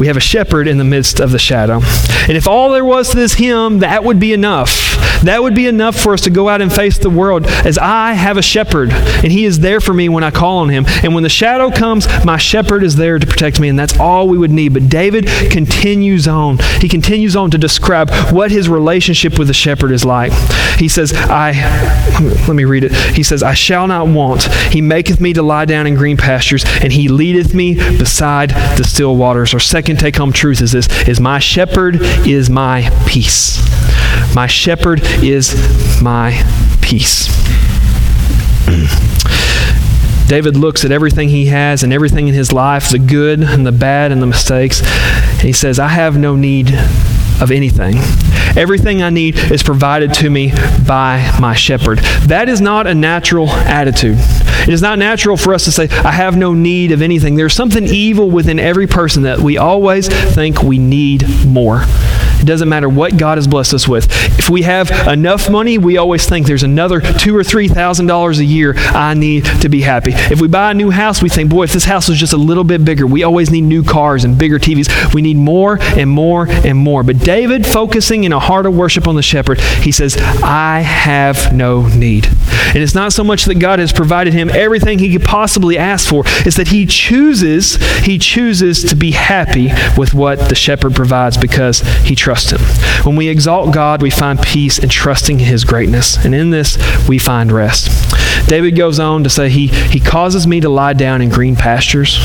we 0.00 0.06
have 0.06 0.16
a 0.16 0.20
shepherd 0.20 0.68
in 0.68 0.78
the 0.78 0.84
midst 0.84 1.20
of 1.20 1.30
the 1.30 1.38
shadow. 1.38 1.80
And 2.28 2.36
if 2.36 2.46
all 2.46 2.70
there 2.70 2.84
was 2.84 3.10
to 3.10 3.16
this 3.16 3.34
hymn, 3.34 3.80
that 3.80 4.04
would 4.04 4.18
be 4.18 4.32
enough. 4.32 4.94
That 5.24 5.42
would 5.42 5.54
be 5.54 5.66
enough 5.66 5.96
for 5.96 6.12
us 6.12 6.22
to 6.22 6.30
go 6.30 6.48
out 6.48 6.60
and 6.60 6.72
face 6.72 6.98
the 6.98 7.10
world 7.10 7.46
as 7.46 7.78
I 7.78 8.12
have 8.12 8.36
a 8.36 8.42
shepherd, 8.42 8.90
and 8.92 9.32
he 9.32 9.44
is 9.44 9.60
there 9.60 9.80
for 9.80 9.94
me 9.94 10.08
when 10.08 10.22
I 10.22 10.30
call 10.30 10.58
on 10.58 10.68
him. 10.68 10.84
And 11.02 11.14
when 11.14 11.22
the 11.22 11.28
shadow 11.28 11.70
comes, 11.70 12.06
my 12.24 12.36
shepherd 12.36 12.82
is 12.82 12.96
there 12.96 13.18
to 13.18 13.26
protect 13.26 13.58
me, 13.58 13.68
and 13.68 13.78
that's 13.78 13.98
all 13.98 14.28
we 14.28 14.36
would 14.36 14.50
need. 14.50 14.74
But 14.74 14.88
David 14.88 15.26
continues 15.50 16.28
on. 16.28 16.58
He 16.80 16.88
continues 16.88 17.36
on 17.36 17.50
to 17.52 17.58
describe 17.58 18.10
what 18.32 18.50
his 18.50 18.68
relationship 18.68 19.38
with 19.38 19.48
the 19.48 19.54
shepherd 19.54 19.92
is 19.92 20.04
like. 20.04 20.32
He 20.78 20.88
says, 20.88 21.12
I, 21.14 21.52
let 22.46 22.54
me 22.54 22.64
read 22.64 22.84
it. 22.84 22.92
He 23.14 23.22
says, 23.22 23.42
I 23.42 23.54
shall 23.54 23.86
not 23.86 24.08
want. 24.08 24.44
He 24.72 24.80
maketh 24.80 25.20
me 25.20 25.32
to 25.32 25.42
lie 25.42 25.64
down 25.64 25.86
in 25.86 25.94
green 25.94 26.16
pastures, 26.16 26.64
and 26.82 26.92
he 26.92 27.08
leadeth 27.08 27.54
me 27.54 27.74
beside 27.74 28.50
the 28.76 28.84
still 28.84 29.16
waters. 29.16 29.54
Or 29.54 29.60
second 29.84 30.00
take 30.00 30.16
home 30.16 30.32
truth 30.32 30.62
is 30.62 30.72
this, 30.72 30.88
is 31.06 31.20
my 31.20 31.38
shepherd 31.38 31.98
is 32.26 32.48
my 32.48 32.88
peace. 33.06 33.58
My 34.34 34.46
shepherd 34.46 35.02
is 35.22 35.52
my 36.00 36.32
peace. 36.80 37.26
David 40.26 40.56
looks 40.56 40.86
at 40.86 40.90
everything 40.90 41.28
he 41.28 41.44
has 41.48 41.82
and 41.82 41.92
everything 41.92 42.28
in 42.28 42.34
his 42.34 42.50
life, 42.50 42.88
the 42.88 42.98
good 42.98 43.42
and 43.42 43.66
the 43.66 43.72
bad 43.72 44.10
and 44.10 44.22
the 44.22 44.26
mistakes, 44.26 44.80
and 44.82 45.42
he 45.42 45.52
says, 45.52 45.78
I 45.78 45.88
have 45.88 46.16
no 46.16 46.34
need 46.34 46.68
of 47.40 47.50
anything. 47.50 47.94
Everything 48.56 49.02
I 49.02 49.10
need 49.10 49.36
is 49.36 49.62
provided 49.62 50.14
to 50.14 50.30
me 50.30 50.52
by 50.86 51.36
my 51.40 51.54
shepherd. 51.54 51.98
That 52.26 52.48
is 52.48 52.60
not 52.60 52.86
a 52.86 52.94
natural 52.94 53.48
attitude. 53.48 54.18
It 54.18 54.68
is 54.68 54.80
not 54.80 54.98
natural 54.98 55.36
for 55.36 55.52
us 55.52 55.64
to 55.64 55.72
say, 55.72 55.88
I 55.88 56.12
have 56.12 56.36
no 56.36 56.54
need 56.54 56.92
of 56.92 57.02
anything. 57.02 57.34
There's 57.34 57.54
something 57.54 57.84
evil 57.84 58.30
within 58.30 58.58
every 58.58 58.86
person 58.86 59.24
that 59.24 59.40
we 59.40 59.58
always 59.58 60.08
think 60.08 60.62
we 60.62 60.78
need 60.78 61.26
more. 61.44 61.82
It 62.44 62.48
doesn't 62.48 62.68
matter 62.68 62.90
what 62.90 63.16
God 63.16 63.38
has 63.38 63.48
blessed 63.48 63.72
us 63.72 63.88
with. 63.88 64.06
If 64.38 64.50
we 64.50 64.60
have 64.62 64.90
enough 65.08 65.48
money, 65.48 65.78
we 65.78 65.96
always 65.96 66.28
think 66.28 66.46
there's 66.46 66.62
another 66.62 67.00
two 67.00 67.34
or 67.34 67.42
three 67.42 67.68
thousand 67.68 68.06
dollars 68.06 68.38
a 68.38 68.44
year 68.44 68.74
I 68.76 69.14
need 69.14 69.46
to 69.62 69.70
be 69.70 69.80
happy. 69.80 70.12
If 70.12 70.42
we 70.42 70.48
buy 70.48 70.72
a 70.72 70.74
new 70.74 70.90
house, 70.90 71.22
we 71.22 71.30
think, 71.30 71.48
boy, 71.48 71.62
if 71.62 71.72
this 71.72 71.86
house 71.86 72.06
was 72.06 72.18
just 72.18 72.34
a 72.34 72.36
little 72.36 72.62
bit 72.62 72.84
bigger, 72.84 73.06
we 73.06 73.22
always 73.22 73.50
need 73.50 73.62
new 73.62 73.82
cars 73.82 74.24
and 74.24 74.36
bigger 74.36 74.58
TVs. 74.58 75.14
We 75.14 75.22
need 75.22 75.38
more 75.38 75.78
and 75.80 76.10
more 76.10 76.46
and 76.46 76.76
more. 76.76 77.02
But 77.02 77.20
David, 77.20 77.66
focusing 77.66 78.24
in 78.24 78.34
a 78.34 78.40
heart 78.40 78.66
of 78.66 78.76
worship 78.76 79.08
on 79.08 79.14
the 79.14 79.22
shepherd, 79.22 79.58
he 79.58 79.90
says, 79.90 80.18
I 80.42 80.80
have 80.80 81.50
no 81.54 81.88
need. 81.88 82.26
And 82.26 82.76
it's 82.76 82.94
not 82.94 83.14
so 83.14 83.24
much 83.24 83.46
that 83.46 83.54
God 83.54 83.78
has 83.78 83.90
provided 83.90 84.34
him 84.34 84.50
everything 84.50 84.98
he 84.98 85.10
could 85.10 85.24
possibly 85.24 85.78
ask 85.78 86.06
for, 86.06 86.24
it's 86.26 86.56
that 86.56 86.68
he 86.68 86.84
chooses, 86.84 87.76
he 88.04 88.18
chooses 88.18 88.84
to 88.90 88.96
be 88.96 89.12
happy 89.12 89.70
with 89.96 90.12
what 90.12 90.50
the 90.50 90.54
shepherd 90.54 90.94
provides 90.94 91.38
because 91.38 91.80
he 92.02 92.14
trusts 92.14 92.33
trust 92.34 92.50
Him. 92.50 93.06
When 93.06 93.16
we 93.16 93.28
exalt 93.28 93.72
God, 93.72 94.02
we 94.02 94.10
find 94.10 94.40
peace 94.40 94.78
in 94.78 94.88
trusting 94.88 95.38
His 95.38 95.64
greatness. 95.64 96.16
And 96.24 96.34
in 96.34 96.50
this, 96.50 96.76
we 97.08 97.18
find 97.18 97.52
rest. 97.52 97.88
David 98.48 98.76
goes 98.76 98.98
on 98.98 99.22
to 99.24 99.30
say, 99.30 99.48
He, 99.48 99.68
he 99.68 100.00
causes 100.00 100.46
me 100.46 100.60
to 100.60 100.68
lie 100.68 100.94
down 100.94 101.22
in 101.22 101.28
green 101.28 101.54
pastures, 101.54 102.18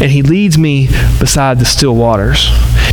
and 0.00 0.10
He 0.10 0.22
leads 0.22 0.58
me 0.58 0.88
beside 1.18 1.58
the 1.58 1.64
still 1.64 1.94
waters. 1.94 2.48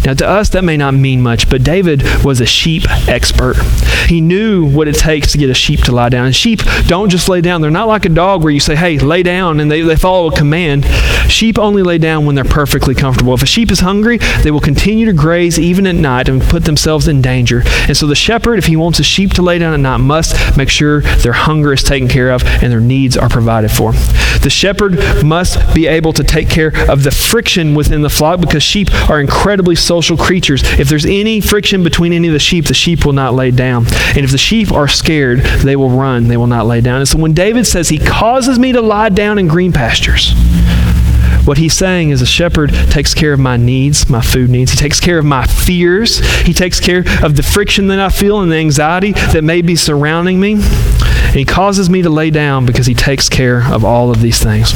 Now, 0.05 0.13
to 0.13 0.27
us, 0.27 0.49
that 0.49 0.63
may 0.63 0.77
not 0.77 0.93
mean 0.93 1.21
much, 1.21 1.49
but 1.49 1.63
David 1.63 2.03
was 2.23 2.39
a 2.39 2.45
sheep 2.45 2.83
expert. 3.09 3.57
He 4.07 4.21
knew 4.21 4.65
what 4.65 4.87
it 4.87 4.95
takes 4.95 5.31
to 5.33 5.37
get 5.37 5.49
a 5.49 5.53
sheep 5.53 5.81
to 5.81 5.91
lie 5.91 6.09
down. 6.09 6.27
And 6.27 6.35
sheep 6.35 6.61
don't 6.85 7.09
just 7.09 7.27
lay 7.27 7.41
down. 7.41 7.61
They're 7.61 7.71
not 7.71 7.87
like 7.87 8.05
a 8.05 8.09
dog 8.09 8.41
where 8.41 8.53
you 8.53 8.59
say, 8.59 8.75
hey, 8.75 8.99
lay 8.99 9.21
down, 9.23 9.59
and 9.59 9.69
they, 9.69 9.81
they 9.81 9.95
follow 9.97 10.27
a 10.27 10.35
command. 10.35 10.85
Sheep 11.29 11.59
only 11.59 11.83
lay 11.83 11.97
down 11.97 12.25
when 12.25 12.35
they're 12.35 12.45
perfectly 12.45 12.95
comfortable. 12.95 13.33
If 13.33 13.43
a 13.43 13.47
sheep 13.47 13.69
is 13.69 13.81
hungry, 13.81 14.19
they 14.43 14.51
will 14.51 14.61
continue 14.61 15.05
to 15.07 15.13
graze 15.13 15.59
even 15.59 15.85
at 15.87 15.95
night 15.95 16.29
and 16.29 16.41
put 16.41 16.63
themselves 16.63 17.07
in 17.07 17.21
danger. 17.21 17.63
And 17.65 17.97
so 17.97 18.07
the 18.07 18.15
shepherd, 18.15 18.59
if 18.59 18.65
he 18.65 18.77
wants 18.77 18.99
a 18.99 19.03
sheep 19.03 19.33
to 19.33 19.41
lay 19.41 19.57
down 19.57 19.73
at 19.73 19.79
night, 19.79 19.97
must 19.97 20.55
make 20.55 20.69
sure 20.69 21.01
their 21.01 21.33
hunger 21.33 21.73
is 21.73 21.83
taken 21.83 22.07
care 22.07 22.31
of 22.31 22.43
and 22.45 22.71
their 22.71 22.79
needs 22.79 23.17
are 23.17 23.29
provided 23.29 23.71
for. 23.71 23.91
The 24.41 24.49
shepherd 24.49 24.99
must 25.23 25.73
be 25.75 25.87
able 25.87 26.13
to 26.13 26.23
take 26.23 26.49
care 26.49 26.71
of 26.89 27.03
the 27.03 27.11
friction 27.11 27.75
within 27.75 28.01
the 28.01 28.09
flock 28.09 28.39
because 28.39 28.63
sheep 28.63 28.93
are 29.09 29.19
incredibly 29.19 29.75
social 29.75 30.17
creatures. 30.17 30.61
If 30.79 30.89
there's 30.89 31.05
any 31.05 31.41
friction 31.41 31.83
between 31.83 32.13
any 32.13 32.27
of 32.27 32.33
the 32.33 32.39
sheep, 32.39 32.65
the 32.65 32.73
sheep 32.73 33.05
will 33.05 33.13
not 33.13 33.33
lay 33.33 33.51
down. 33.51 33.85
And 34.09 34.19
if 34.19 34.31
the 34.31 34.37
sheep 34.37 34.71
are 34.71 34.87
scared, 34.87 35.39
they 35.39 35.75
will 35.75 35.89
run, 35.89 36.27
they 36.27 36.37
will 36.37 36.47
not 36.47 36.65
lay 36.65 36.81
down. 36.81 36.99
And 36.99 37.07
so 37.07 37.17
when 37.17 37.33
David 37.33 37.65
says, 37.65 37.89
He 37.89 37.97
causes 37.97 38.59
me 38.59 38.71
to 38.71 38.81
lie 38.81 39.09
down 39.09 39.37
in 39.37 39.47
green 39.47 39.73
pastures, 39.73 40.33
what 41.47 41.57
he's 41.57 41.73
saying 41.73 42.09
is 42.09 42.21
a 42.21 42.25
shepherd 42.25 42.73
takes 42.89 43.13
care 43.13 43.31
of 43.31 43.39
my 43.39 43.55
needs, 43.55 44.09
my 44.09 44.19
food 44.19 44.49
needs. 44.49 44.71
He 44.71 44.77
takes 44.77 44.99
care 44.99 45.17
of 45.17 45.23
my 45.23 45.45
fears. 45.45 46.19
He 46.41 46.51
takes 46.51 46.81
care 46.81 47.05
of 47.23 47.37
the 47.37 47.43
friction 47.43 47.87
that 47.87 48.01
I 48.01 48.09
feel 48.09 48.41
and 48.41 48.51
the 48.51 48.57
anxiety 48.57 49.13
that 49.13 49.45
may 49.45 49.61
be 49.61 49.77
surrounding 49.77 50.41
me. 50.41 50.55
And 50.55 51.35
he 51.35 51.45
causes 51.45 51.89
me 51.89 52.01
to 52.01 52.09
lay 52.09 52.31
down 52.31 52.65
because 52.65 52.85
he 52.85 52.93
takes 52.93 53.29
care 53.29 53.63
of 53.71 53.85
all 53.85 54.11
of 54.11 54.21
these 54.21 54.43
things. 54.43 54.73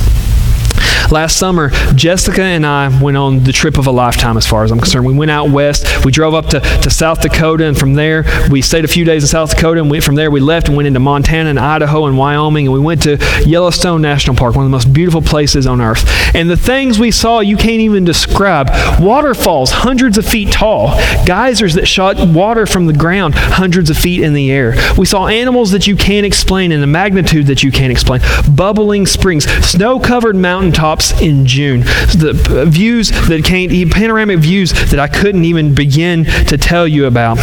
Last 1.12 1.38
summer, 1.38 1.72
Jessica 1.94 2.42
and 2.42 2.66
I 2.66 2.88
went 3.02 3.18
on 3.18 3.44
the 3.44 3.52
trip 3.52 3.78
of 3.78 3.86
a 3.86 3.92
lifetime, 3.92 4.38
as 4.38 4.48
far 4.48 4.64
as 4.64 4.72
I'm 4.72 4.80
concerned. 4.80 5.06
We 5.06 5.14
went 5.14 5.30
out 5.30 5.50
west. 5.50 6.06
We 6.06 6.12
drove 6.14 6.34
up 6.34 6.46
to, 6.48 6.62
to 6.62 6.90
South 6.90 7.20
Dakota, 7.20 7.66
and 7.66 7.78
from 7.78 7.96
there, 7.96 8.24
we 8.50 8.62
stayed 8.62 8.86
a 8.86 8.88
few 8.88 9.04
days 9.04 9.24
in 9.24 9.28
South 9.28 9.54
Dakota, 9.54 9.82
and 9.82 9.92
we, 9.92 10.00
from 10.00 10.16
there, 10.16 10.32
we 10.32 10.40
left 10.40 10.70
and 10.70 10.78
went 10.78 10.88
into 10.88 11.02
Montana 11.02 11.50
and 11.50 11.60
Idaho 11.60 12.06
and 12.06 12.18
Wyoming, 12.18 12.68
and 12.68 12.74
we 12.74 12.80
went 12.80 13.04
to 13.04 13.18
Yellowstone 13.46 14.02
National 14.02 14.38
Park, 14.38 14.56
one 14.56 14.64
of 14.64 14.72
the 14.72 14.74
most 14.76 14.94
beautiful 14.94 15.22
places 15.22 15.68
on 15.68 15.82
earth. 15.82 16.06
And 16.34 16.50
the 16.50 16.56
things 16.56 16.98
we 16.98 17.12
saw, 17.12 17.42
you 17.42 17.58
can't 17.58 17.82
even 17.82 18.06
describe. 18.06 18.70
Waterfalls, 19.02 19.72
hundreds 19.72 20.18
of 20.18 20.26
feet 20.26 20.54
tall, 20.54 20.98
geysers 21.26 21.74
that 21.74 21.88
shot 21.88 22.26
water 22.26 22.66
from 22.66 22.86
the 22.86 22.94
ground, 22.94 23.36
hundreds 23.36 23.90
of 23.90 23.98
feet 23.98 24.24
in 24.24 24.34
the 24.34 24.50
air. 24.50 24.76
We 24.98 25.06
saw 25.06 25.28
animals 25.28 25.72
that 25.72 25.88
you 25.88 25.98
can't 25.98 26.26
explain 26.26 26.72
in 26.72 26.80
the 26.80 26.88
magnitude 26.88 27.48
that 27.48 27.64
you 27.64 27.72
can't 27.74 27.92
explain, 27.92 28.22
bubbling 28.56 29.06
springs, 29.06 29.44
snow 29.66 30.00
covered 30.00 30.38
mountaintops 30.38 31.01
in 31.22 31.46
June. 31.46 31.82
The 31.82 32.66
views 32.70 33.10
that 33.10 33.44
can't, 33.44 33.72
panoramic 33.92 34.40
views 34.40 34.72
that 34.92 35.00
I 35.00 35.08
couldn't 35.08 35.46
even 35.46 35.74
begin 35.74 36.26
to 36.26 36.58
tell 36.58 36.88
you 36.88 37.06
about. 37.06 37.38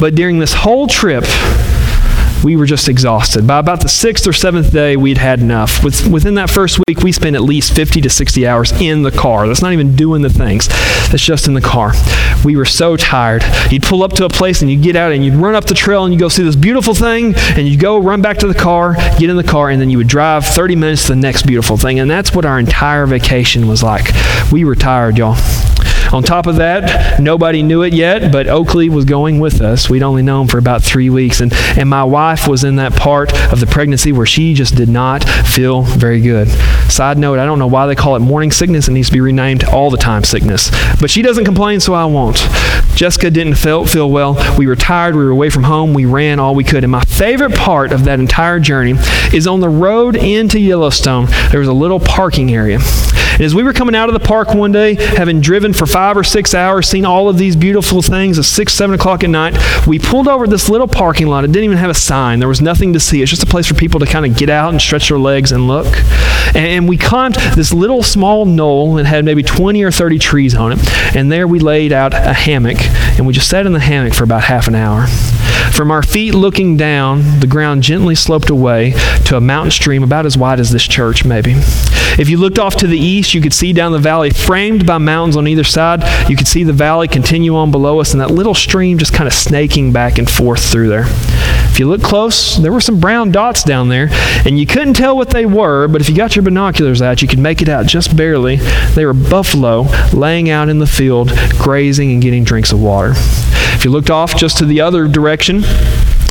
But 0.00 0.14
during 0.14 0.38
this 0.38 0.52
whole 0.52 0.86
trip, 0.86 1.24
we 2.42 2.56
were 2.56 2.66
just 2.66 2.88
exhausted. 2.88 3.46
By 3.46 3.58
about 3.58 3.80
the 3.80 3.88
sixth 3.88 4.26
or 4.26 4.32
seventh 4.32 4.72
day, 4.72 4.96
we'd 4.96 5.18
had 5.18 5.40
enough. 5.40 5.84
With, 5.84 6.06
within 6.08 6.34
that 6.34 6.50
first 6.50 6.78
week, 6.88 7.00
we 7.02 7.12
spent 7.12 7.36
at 7.36 7.42
least 7.42 7.74
50 7.74 8.00
to 8.00 8.10
60 8.10 8.46
hours 8.46 8.72
in 8.80 9.02
the 9.02 9.10
car. 9.10 9.46
That's 9.46 9.62
not 9.62 9.72
even 9.72 9.94
doing 9.96 10.22
the 10.22 10.30
things, 10.30 10.68
that's 10.68 11.22
just 11.24 11.46
in 11.46 11.54
the 11.54 11.60
car. 11.60 11.92
We 12.44 12.56
were 12.56 12.64
so 12.64 12.96
tired. 12.96 13.44
You'd 13.70 13.82
pull 13.82 14.02
up 14.02 14.12
to 14.14 14.24
a 14.24 14.28
place 14.28 14.62
and 14.62 14.70
you'd 14.70 14.82
get 14.82 14.96
out 14.96 15.12
and 15.12 15.24
you'd 15.24 15.34
run 15.34 15.54
up 15.54 15.64
the 15.66 15.74
trail 15.74 16.04
and 16.04 16.12
you 16.12 16.20
go 16.20 16.28
see 16.28 16.42
this 16.42 16.56
beautiful 16.56 16.94
thing 16.94 17.34
and 17.36 17.68
you'd 17.68 17.80
go 17.80 17.98
run 17.98 18.22
back 18.22 18.38
to 18.38 18.46
the 18.46 18.54
car, 18.54 18.94
get 19.18 19.30
in 19.30 19.36
the 19.36 19.44
car, 19.44 19.70
and 19.70 19.80
then 19.80 19.90
you 19.90 19.98
would 19.98 20.08
drive 20.08 20.44
30 20.44 20.76
minutes 20.76 21.02
to 21.02 21.08
the 21.08 21.16
next 21.16 21.44
beautiful 21.44 21.76
thing. 21.76 22.00
And 22.00 22.10
that's 22.10 22.34
what 22.34 22.44
our 22.44 22.58
entire 22.58 23.06
vacation 23.06 23.66
was 23.66 23.82
like. 23.82 24.10
We 24.50 24.64
were 24.64 24.74
tired, 24.74 25.18
y'all. 25.18 25.36
On 26.14 26.22
top 26.22 26.46
of 26.46 26.56
that, 26.56 27.18
nobody 27.20 27.60
knew 27.60 27.82
it 27.82 27.92
yet, 27.92 28.30
but 28.30 28.46
Oakley 28.46 28.88
was 28.88 29.04
going 29.04 29.40
with 29.40 29.60
us. 29.60 29.90
We'd 29.90 30.04
only 30.04 30.22
known 30.22 30.46
for 30.46 30.58
about 30.58 30.80
three 30.80 31.10
weeks. 31.10 31.40
And, 31.40 31.52
and 31.76 31.90
my 31.90 32.04
wife 32.04 32.46
was 32.46 32.62
in 32.62 32.76
that 32.76 32.94
part 32.94 33.34
of 33.52 33.58
the 33.58 33.66
pregnancy 33.66 34.12
where 34.12 34.24
she 34.24 34.54
just 34.54 34.76
did 34.76 34.88
not 34.88 35.24
feel 35.24 35.82
very 35.82 36.20
good. 36.20 36.46
Side 36.88 37.18
note, 37.18 37.40
I 37.40 37.46
don't 37.46 37.58
know 37.58 37.66
why 37.66 37.88
they 37.88 37.96
call 37.96 38.14
it 38.14 38.20
morning 38.20 38.52
sickness. 38.52 38.86
It 38.86 38.92
needs 38.92 39.08
to 39.08 39.12
be 39.12 39.20
renamed 39.20 39.64
all 39.64 39.90
the 39.90 39.96
time 39.96 40.22
sickness. 40.22 40.70
But 41.00 41.10
she 41.10 41.20
doesn't 41.20 41.44
complain, 41.46 41.80
so 41.80 41.94
I 41.94 42.04
won't. 42.04 42.36
Jessica 42.94 43.28
didn't 43.28 43.56
feel, 43.56 43.84
feel 43.84 44.08
well. 44.08 44.36
We 44.56 44.68
were 44.68 44.76
tired. 44.76 45.16
We 45.16 45.24
were 45.24 45.30
away 45.30 45.50
from 45.50 45.64
home. 45.64 45.94
We 45.94 46.04
ran 46.04 46.38
all 46.38 46.54
we 46.54 46.62
could. 46.62 46.84
And 46.84 46.92
my 46.92 47.02
favorite 47.02 47.56
part 47.56 47.92
of 47.92 48.04
that 48.04 48.20
entire 48.20 48.60
journey 48.60 48.94
is 49.32 49.48
on 49.48 49.58
the 49.58 49.68
road 49.68 50.14
into 50.14 50.60
Yellowstone, 50.60 51.26
there 51.50 51.58
was 51.58 51.66
a 51.66 51.72
little 51.72 51.98
parking 51.98 52.54
area. 52.54 52.78
And 53.34 53.42
as 53.42 53.52
we 53.52 53.64
were 53.64 53.72
coming 53.72 53.96
out 53.96 54.08
of 54.08 54.12
the 54.12 54.20
park 54.20 54.54
one 54.54 54.70
day, 54.70 54.94
having 54.94 55.40
driven 55.40 55.72
for 55.72 55.86
five 55.86 56.03
or 56.12 56.24
six 56.24 56.54
hours, 56.54 56.88
seen 56.88 57.04
all 57.04 57.28
of 57.28 57.38
these 57.38 57.56
beautiful 57.56 58.02
things 58.02 58.38
at 58.38 58.44
six, 58.44 58.72
seven 58.74 58.94
o'clock 58.94 59.24
at 59.24 59.30
night, 59.30 59.56
we 59.86 59.98
pulled 59.98 60.28
over 60.28 60.46
this 60.46 60.68
little 60.68 60.86
parking 60.86 61.26
lot. 61.26 61.44
It 61.44 61.48
didn't 61.48 61.64
even 61.64 61.78
have 61.78 61.90
a 61.90 61.94
sign. 61.94 62.38
There 62.38 62.48
was 62.48 62.60
nothing 62.60 62.92
to 62.92 63.00
see. 63.00 63.22
It's 63.22 63.30
just 63.30 63.42
a 63.42 63.46
place 63.46 63.66
for 63.66 63.74
people 63.74 64.00
to 64.00 64.06
kind 64.06 64.26
of 64.26 64.36
get 64.36 64.50
out 64.50 64.70
and 64.70 64.80
stretch 64.80 65.08
their 65.08 65.18
legs 65.18 65.52
and 65.52 65.66
look. 65.66 65.86
And 66.54 66.88
we 66.88 66.98
climbed 66.98 67.36
this 67.56 67.72
little 67.72 68.02
small 68.02 68.44
knoll 68.44 68.98
and 68.98 69.08
had 69.08 69.24
maybe 69.24 69.42
20 69.42 69.82
or 69.82 69.90
30 69.90 70.18
trees 70.18 70.54
on 70.54 70.72
it. 70.72 71.16
And 71.16 71.32
there 71.32 71.48
we 71.48 71.58
laid 71.58 71.92
out 71.92 72.14
a 72.14 72.32
hammock 72.32 72.80
and 73.16 73.26
we 73.26 73.32
just 73.32 73.48
sat 73.48 73.66
in 73.66 73.72
the 73.72 73.80
hammock 73.80 74.14
for 74.14 74.24
about 74.24 74.44
half 74.44 74.68
an 74.68 74.74
hour. 74.74 75.06
From 75.72 75.90
our 75.90 76.02
feet 76.02 76.34
looking 76.34 76.76
down, 76.76 77.40
the 77.40 77.48
ground 77.48 77.82
gently 77.82 78.14
sloped 78.14 78.50
away 78.50 78.92
to 79.24 79.36
a 79.36 79.40
mountain 79.40 79.72
stream 79.72 80.04
about 80.04 80.26
as 80.26 80.38
wide 80.38 80.60
as 80.60 80.70
this 80.70 80.84
church, 80.84 81.24
maybe. 81.24 81.54
If 82.16 82.28
you 82.28 82.36
looked 82.36 82.60
off 82.60 82.76
to 82.76 82.86
the 82.86 82.98
east, 82.98 83.34
you 83.34 83.40
could 83.40 83.52
see 83.52 83.72
down 83.72 83.90
the 83.90 83.98
valley, 83.98 84.30
framed 84.30 84.86
by 84.86 84.98
mountains 84.98 85.36
on 85.36 85.48
either 85.48 85.64
side. 85.64 85.83
You 86.28 86.36
could 86.36 86.48
see 86.48 86.64
the 86.64 86.72
valley 86.72 87.08
continue 87.08 87.56
on 87.56 87.70
below 87.70 88.00
us 88.00 88.12
and 88.12 88.20
that 88.20 88.30
little 88.30 88.54
stream 88.54 88.98
just 88.98 89.12
kind 89.12 89.26
of 89.26 89.34
snaking 89.34 89.92
back 89.92 90.18
and 90.18 90.28
forth 90.28 90.64
through 90.70 90.88
there. 90.88 91.04
If 91.06 91.78
you 91.80 91.88
look 91.88 92.02
close, 92.02 92.56
there 92.56 92.72
were 92.72 92.80
some 92.80 93.00
brown 93.00 93.32
dots 93.32 93.64
down 93.64 93.88
there, 93.88 94.08
and 94.46 94.58
you 94.58 94.64
couldn't 94.64 94.94
tell 94.94 95.16
what 95.16 95.30
they 95.30 95.44
were, 95.44 95.88
but 95.88 96.00
if 96.00 96.08
you 96.08 96.14
got 96.14 96.36
your 96.36 96.44
binoculars 96.44 97.02
out, 97.02 97.20
you 97.20 97.26
could 97.26 97.40
make 97.40 97.62
it 97.62 97.68
out 97.68 97.86
just 97.86 98.16
barely. 98.16 98.56
They 98.94 99.04
were 99.04 99.12
buffalo 99.12 99.86
laying 100.12 100.50
out 100.50 100.68
in 100.68 100.78
the 100.78 100.86
field, 100.86 101.32
grazing 101.58 102.12
and 102.12 102.22
getting 102.22 102.44
drinks 102.44 102.70
of 102.70 102.80
water. 102.80 103.12
If 103.74 103.84
you 103.84 103.90
looked 103.90 104.10
off 104.10 104.36
just 104.36 104.58
to 104.58 104.66
the 104.66 104.80
other 104.80 105.08
direction, 105.08 105.62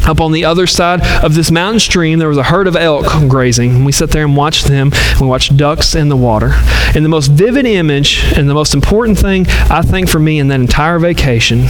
up 0.07 0.19
on 0.19 0.31
the 0.31 0.45
other 0.45 0.67
side 0.67 1.01
of 1.23 1.35
this 1.35 1.51
mountain 1.51 1.79
stream, 1.79 2.19
there 2.19 2.27
was 2.27 2.37
a 2.37 2.43
herd 2.43 2.67
of 2.67 2.75
elk 2.75 3.05
grazing. 3.27 3.85
We 3.85 3.91
sat 3.91 4.09
there 4.09 4.25
and 4.25 4.35
watched 4.35 4.65
them. 4.65 4.91
We 5.19 5.27
watched 5.27 5.55
ducks 5.57 5.95
in 5.95 6.09
the 6.09 6.17
water. 6.17 6.51
And 6.95 7.03
the 7.03 7.09
most 7.09 7.27
vivid 7.27 7.65
image 7.65 8.23
and 8.35 8.49
the 8.49 8.53
most 8.53 8.73
important 8.73 9.17
thing, 9.17 9.45
I 9.69 9.81
think, 9.81 10.09
for 10.09 10.19
me 10.19 10.39
in 10.39 10.47
that 10.49 10.59
entire 10.59 10.99
vacation 10.99 11.65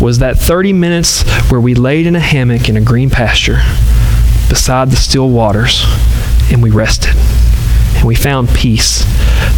was 0.00 0.18
that 0.20 0.38
30 0.38 0.72
minutes 0.72 1.22
where 1.50 1.60
we 1.60 1.74
laid 1.74 2.06
in 2.06 2.16
a 2.16 2.20
hammock 2.20 2.68
in 2.68 2.76
a 2.76 2.80
green 2.80 3.10
pasture 3.10 3.60
beside 4.48 4.90
the 4.90 4.96
still 4.96 5.28
waters 5.30 5.84
and 6.50 6.62
we 6.62 6.70
rested 6.70 7.14
and 8.00 8.08
we 8.08 8.14
found 8.14 8.48
peace. 8.48 9.04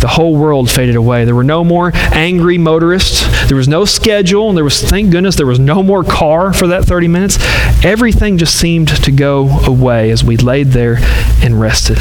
The 0.00 0.08
whole 0.08 0.36
world 0.36 0.68
faded 0.68 0.96
away. 0.96 1.24
There 1.24 1.34
were 1.34 1.44
no 1.44 1.62
more 1.62 1.92
angry 1.94 2.58
motorists. 2.58 3.24
There 3.46 3.56
was 3.56 3.68
no 3.68 3.84
schedule. 3.84 4.48
And 4.48 4.56
there 4.56 4.64
was, 4.64 4.82
thank 4.82 5.10
goodness, 5.12 5.36
there 5.36 5.46
was 5.46 5.60
no 5.60 5.82
more 5.82 6.02
car 6.02 6.52
for 6.52 6.66
that 6.66 6.84
30 6.84 7.08
minutes. 7.08 7.38
Everything 7.84 8.38
just 8.38 8.56
seemed 8.56 8.88
to 8.88 9.12
go 9.12 9.60
away 9.60 10.10
as 10.10 10.24
we 10.24 10.36
laid 10.36 10.68
there 10.68 10.98
and 11.40 11.60
rested. 11.60 11.98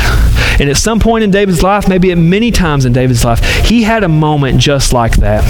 And 0.62 0.70
at 0.70 0.78
some 0.78 1.00
point 1.00 1.24
in 1.24 1.32
David's 1.32 1.64
life, 1.64 1.90
maybe 1.90 2.12
at 2.12 2.20
many 2.20 2.52
times 2.52 2.86
in 2.86 2.94
David's 2.94 3.26
life, 3.26 3.44
he 3.66 3.82
had 3.82 4.04
a 4.04 4.08
moment 4.08 4.60
just 4.60 4.94
like 4.94 5.16
that 5.18 5.44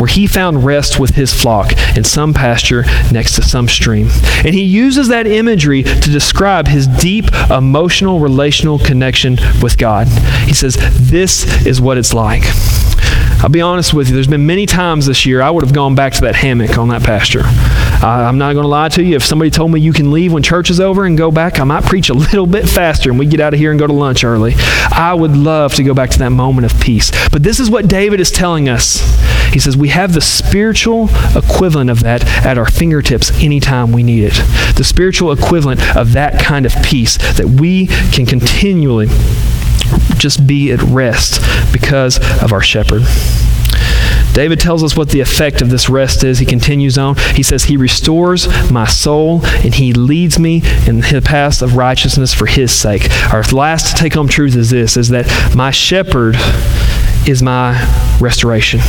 where 0.00 0.08
he 0.08 0.26
found 0.26 0.64
rest 0.64 0.98
with 0.98 1.14
his 1.14 1.32
flock 1.32 1.72
in 1.96 2.02
some 2.02 2.34
pasture 2.34 2.82
next 3.12 3.36
to 3.36 3.42
some 3.42 3.68
stream. 3.68 4.08
And 4.44 4.54
he 4.54 4.64
uses 4.64 5.06
that 5.08 5.28
imagery 5.28 5.84
to 5.84 6.10
describe 6.10 6.66
his 6.66 6.88
deep 6.88 7.32
emotional 7.48 8.18
relational 8.18 8.80
connection 8.80 9.38
with 9.62 9.78
God. 9.78 10.08
He 10.46 10.52
says, 10.52 10.76
This 10.98 11.64
is 11.64 11.80
what 11.80 11.96
it's 11.96 12.12
like. 12.12 12.42
I'll 13.38 13.50
be 13.50 13.60
honest 13.60 13.92
with 13.92 14.08
you, 14.08 14.14
there's 14.14 14.26
been 14.26 14.46
many 14.46 14.66
times 14.66 15.06
this 15.06 15.26
year 15.26 15.42
I 15.42 15.50
would 15.50 15.62
have 15.62 15.74
gone 15.74 15.94
back 15.94 16.14
to 16.14 16.22
that 16.22 16.34
hammock 16.34 16.78
on 16.78 16.88
that 16.88 17.02
pasture. 17.02 17.42
Uh, 17.44 18.26
I'm 18.28 18.38
not 18.38 18.54
going 18.54 18.64
to 18.64 18.68
lie 18.68 18.88
to 18.90 19.02
you. 19.02 19.14
If 19.14 19.24
somebody 19.24 19.50
told 19.50 19.70
me 19.70 19.78
you 19.78 19.92
can 19.92 20.10
leave 20.10 20.32
when 20.32 20.42
church 20.42 20.70
is 20.70 20.80
over 20.80 21.04
and 21.04 21.16
go 21.16 21.30
back, 21.30 21.60
I 21.60 21.64
might 21.64 21.84
preach 21.84 22.08
a 22.08 22.14
little 22.14 22.46
bit 22.46 22.68
faster 22.68 23.10
and 23.10 23.18
we 23.18 23.26
get 23.26 23.40
out 23.40 23.52
of 23.52 23.60
here 23.60 23.70
and 23.70 23.78
go 23.78 23.86
to 23.86 23.92
lunch 23.92 24.24
early. 24.24 24.54
I 24.58 25.14
would 25.14 25.36
love 25.36 25.74
to 25.74 25.82
go 25.82 25.94
back 25.94 26.10
to 26.10 26.18
that 26.20 26.30
moment 26.30 26.70
of 26.70 26.80
peace. 26.80 27.10
But 27.30 27.42
this 27.42 27.60
is 27.60 27.70
what 27.70 27.88
David 27.88 28.20
is 28.20 28.30
telling 28.30 28.68
us. 28.68 29.00
He 29.52 29.58
says, 29.58 29.76
We 29.76 29.88
have 29.88 30.12
the 30.12 30.20
spiritual 30.20 31.08
equivalent 31.34 31.90
of 31.90 32.02
that 32.02 32.24
at 32.44 32.58
our 32.58 32.66
fingertips 32.66 33.30
anytime 33.42 33.92
we 33.92 34.02
need 34.02 34.24
it. 34.24 34.34
The 34.76 34.84
spiritual 34.84 35.32
equivalent 35.32 35.96
of 35.96 36.12
that 36.12 36.40
kind 36.40 36.66
of 36.66 36.74
peace 36.82 37.16
that 37.36 37.46
we 37.46 37.86
can 37.86 38.26
continually 38.26 39.06
just 40.18 40.46
be 40.46 40.72
at 40.72 40.82
rest 40.82 41.40
because 41.72 42.18
of 42.42 42.52
our 42.52 42.62
shepherd. 42.62 43.02
David 44.36 44.60
tells 44.60 44.84
us 44.84 44.94
what 44.94 45.08
the 45.08 45.20
effect 45.20 45.62
of 45.62 45.70
this 45.70 45.88
rest 45.88 46.22
is. 46.22 46.38
He 46.38 46.44
continues 46.44 46.98
on. 46.98 47.16
He 47.34 47.42
says, 47.42 47.64
He 47.64 47.78
restores 47.78 48.46
my 48.70 48.86
soul 48.86 49.40
and 49.46 49.74
He 49.74 49.94
leads 49.94 50.38
me 50.38 50.56
in 50.86 51.00
the 51.00 51.22
path 51.24 51.62
of 51.62 51.74
righteousness 51.74 52.34
for 52.34 52.44
His 52.44 52.70
sake. 52.70 53.10
Our 53.32 53.42
last 53.44 53.96
take 53.96 54.12
home 54.12 54.28
truth 54.28 54.54
is 54.54 54.68
this 54.68 54.98
is 54.98 55.08
that 55.08 55.26
my 55.56 55.70
shepherd 55.70 56.36
is 57.26 57.42
my 57.42 57.80
restoration. 58.20 58.80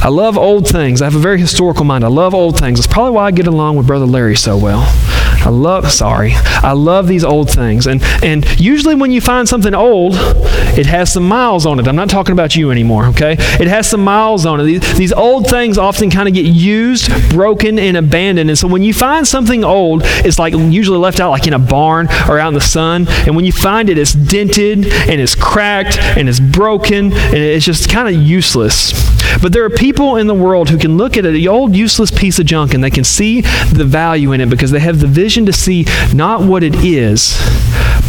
I 0.00 0.10
love 0.10 0.36
old 0.36 0.68
things. 0.68 1.00
I 1.00 1.06
have 1.06 1.16
a 1.16 1.18
very 1.18 1.40
historical 1.40 1.86
mind. 1.86 2.04
I 2.04 2.08
love 2.08 2.34
old 2.34 2.58
things. 2.58 2.78
It's 2.78 2.86
probably 2.86 3.12
why 3.12 3.24
I 3.24 3.30
get 3.30 3.46
along 3.46 3.76
with 3.76 3.86
Brother 3.86 4.04
Larry 4.04 4.36
so 4.36 4.58
well. 4.58 4.84
I 5.40 5.50
love 5.50 5.90
sorry. 5.90 6.32
I 6.34 6.72
love 6.72 7.06
these 7.06 7.24
old 7.24 7.50
things. 7.50 7.86
And 7.86 8.02
and 8.22 8.44
usually 8.60 8.94
when 8.94 9.10
you 9.10 9.20
find 9.20 9.48
something 9.48 9.74
old, 9.74 10.14
it 10.78 10.86
has 10.86 11.12
some 11.12 11.26
miles 11.26 11.66
on 11.66 11.80
it. 11.80 11.88
I'm 11.88 11.96
not 11.96 12.10
talking 12.10 12.32
about 12.32 12.56
you 12.56 12.70
anymore, 12.70 13.06
okay? 13.06 13.32
It 13.32 13.66
has 13.68 13.88
some 13.88 14.02
miles 14.02 14.46
on 14.46 14.60
it. 14.60 14.64
These, 14.64 14.98
these 14.98 15.12
old 15.12 15.48
things 15.48 15.78
often 15.78 16.10
kind 16.10 16.28
of 16.28 16.34
get 16.34 16.46
used, 16.46 17.10
broken, 17.30 17.78
and 17.78 17.96
abandoned. 17.96 18.50
And 18.50 18.58
so 18.58 18.68
when 18.68 18.82
you 18.82 18.92
find 18.92 19.26
something 19.26 19.64
old, 19.64 20.02
it's 20.04 20.38
like 20.38 20.54
usually 20.54 20.98
left 20.98 21.20
out 21.20 21.30
like 21.30 21.46
in 21.46 21.52
a 21.52 21.58
barn 21.58 22.08
or 22.28 22.38
out 22.38 22.48
in 22.48 22.54
the 22.54 22.60
sun. 22.60 23.06
And 23.08 23.34
when 23.34 23.44
you 23.44 23.52
find 23.52 23.88
it, 23.88 23.98
it's 23.98 24.12
dented 24.12 24.86
and 24.86 25.20
it's 25.20 25.34
cracked 25.34 25.98
and 25.98 26.28
it's 26.28 26.40
broken 26.40 27.12
and 27.12 27.34
it's 27.36 27.64
just 27.64 27.90
kind 27.90 28.08
of 28.08 28.20
useless. 28.22 28.92
But 29.40 29.52
there 29.52 29.64
are 29.64 29.70
people 29.70 30.16
in 30.16 30.26
the 30.26 30.34
world 30.34 30.70
who 30.70 30.78
can 30.78 30.96
look 30.96 31.16
at 31.16 31.24
an 31.24 31.48
old 31.48 31.74
useless 31.74 32.10
piece 32.10 32.38
of 32.38 32.46
junk 32.46 32.74
and 32.74 32.82
they 32.82 32.90
can 32.90 33.04
see 33.04 33.42
the 33.42 33.84
value 33.84 34.32
in 34.32 34.40
it 34.40 34.50
because 34.50 34.70
they 34.70 34.80
have 34.80 35.00
the 35.00 35.06
vision 35.06 35.46
to 35.46 35.52
see 35.52 35.86
not 36.14 36.42
what 36.42 36.62
it 36.62 36.74
is, 36.76 37.38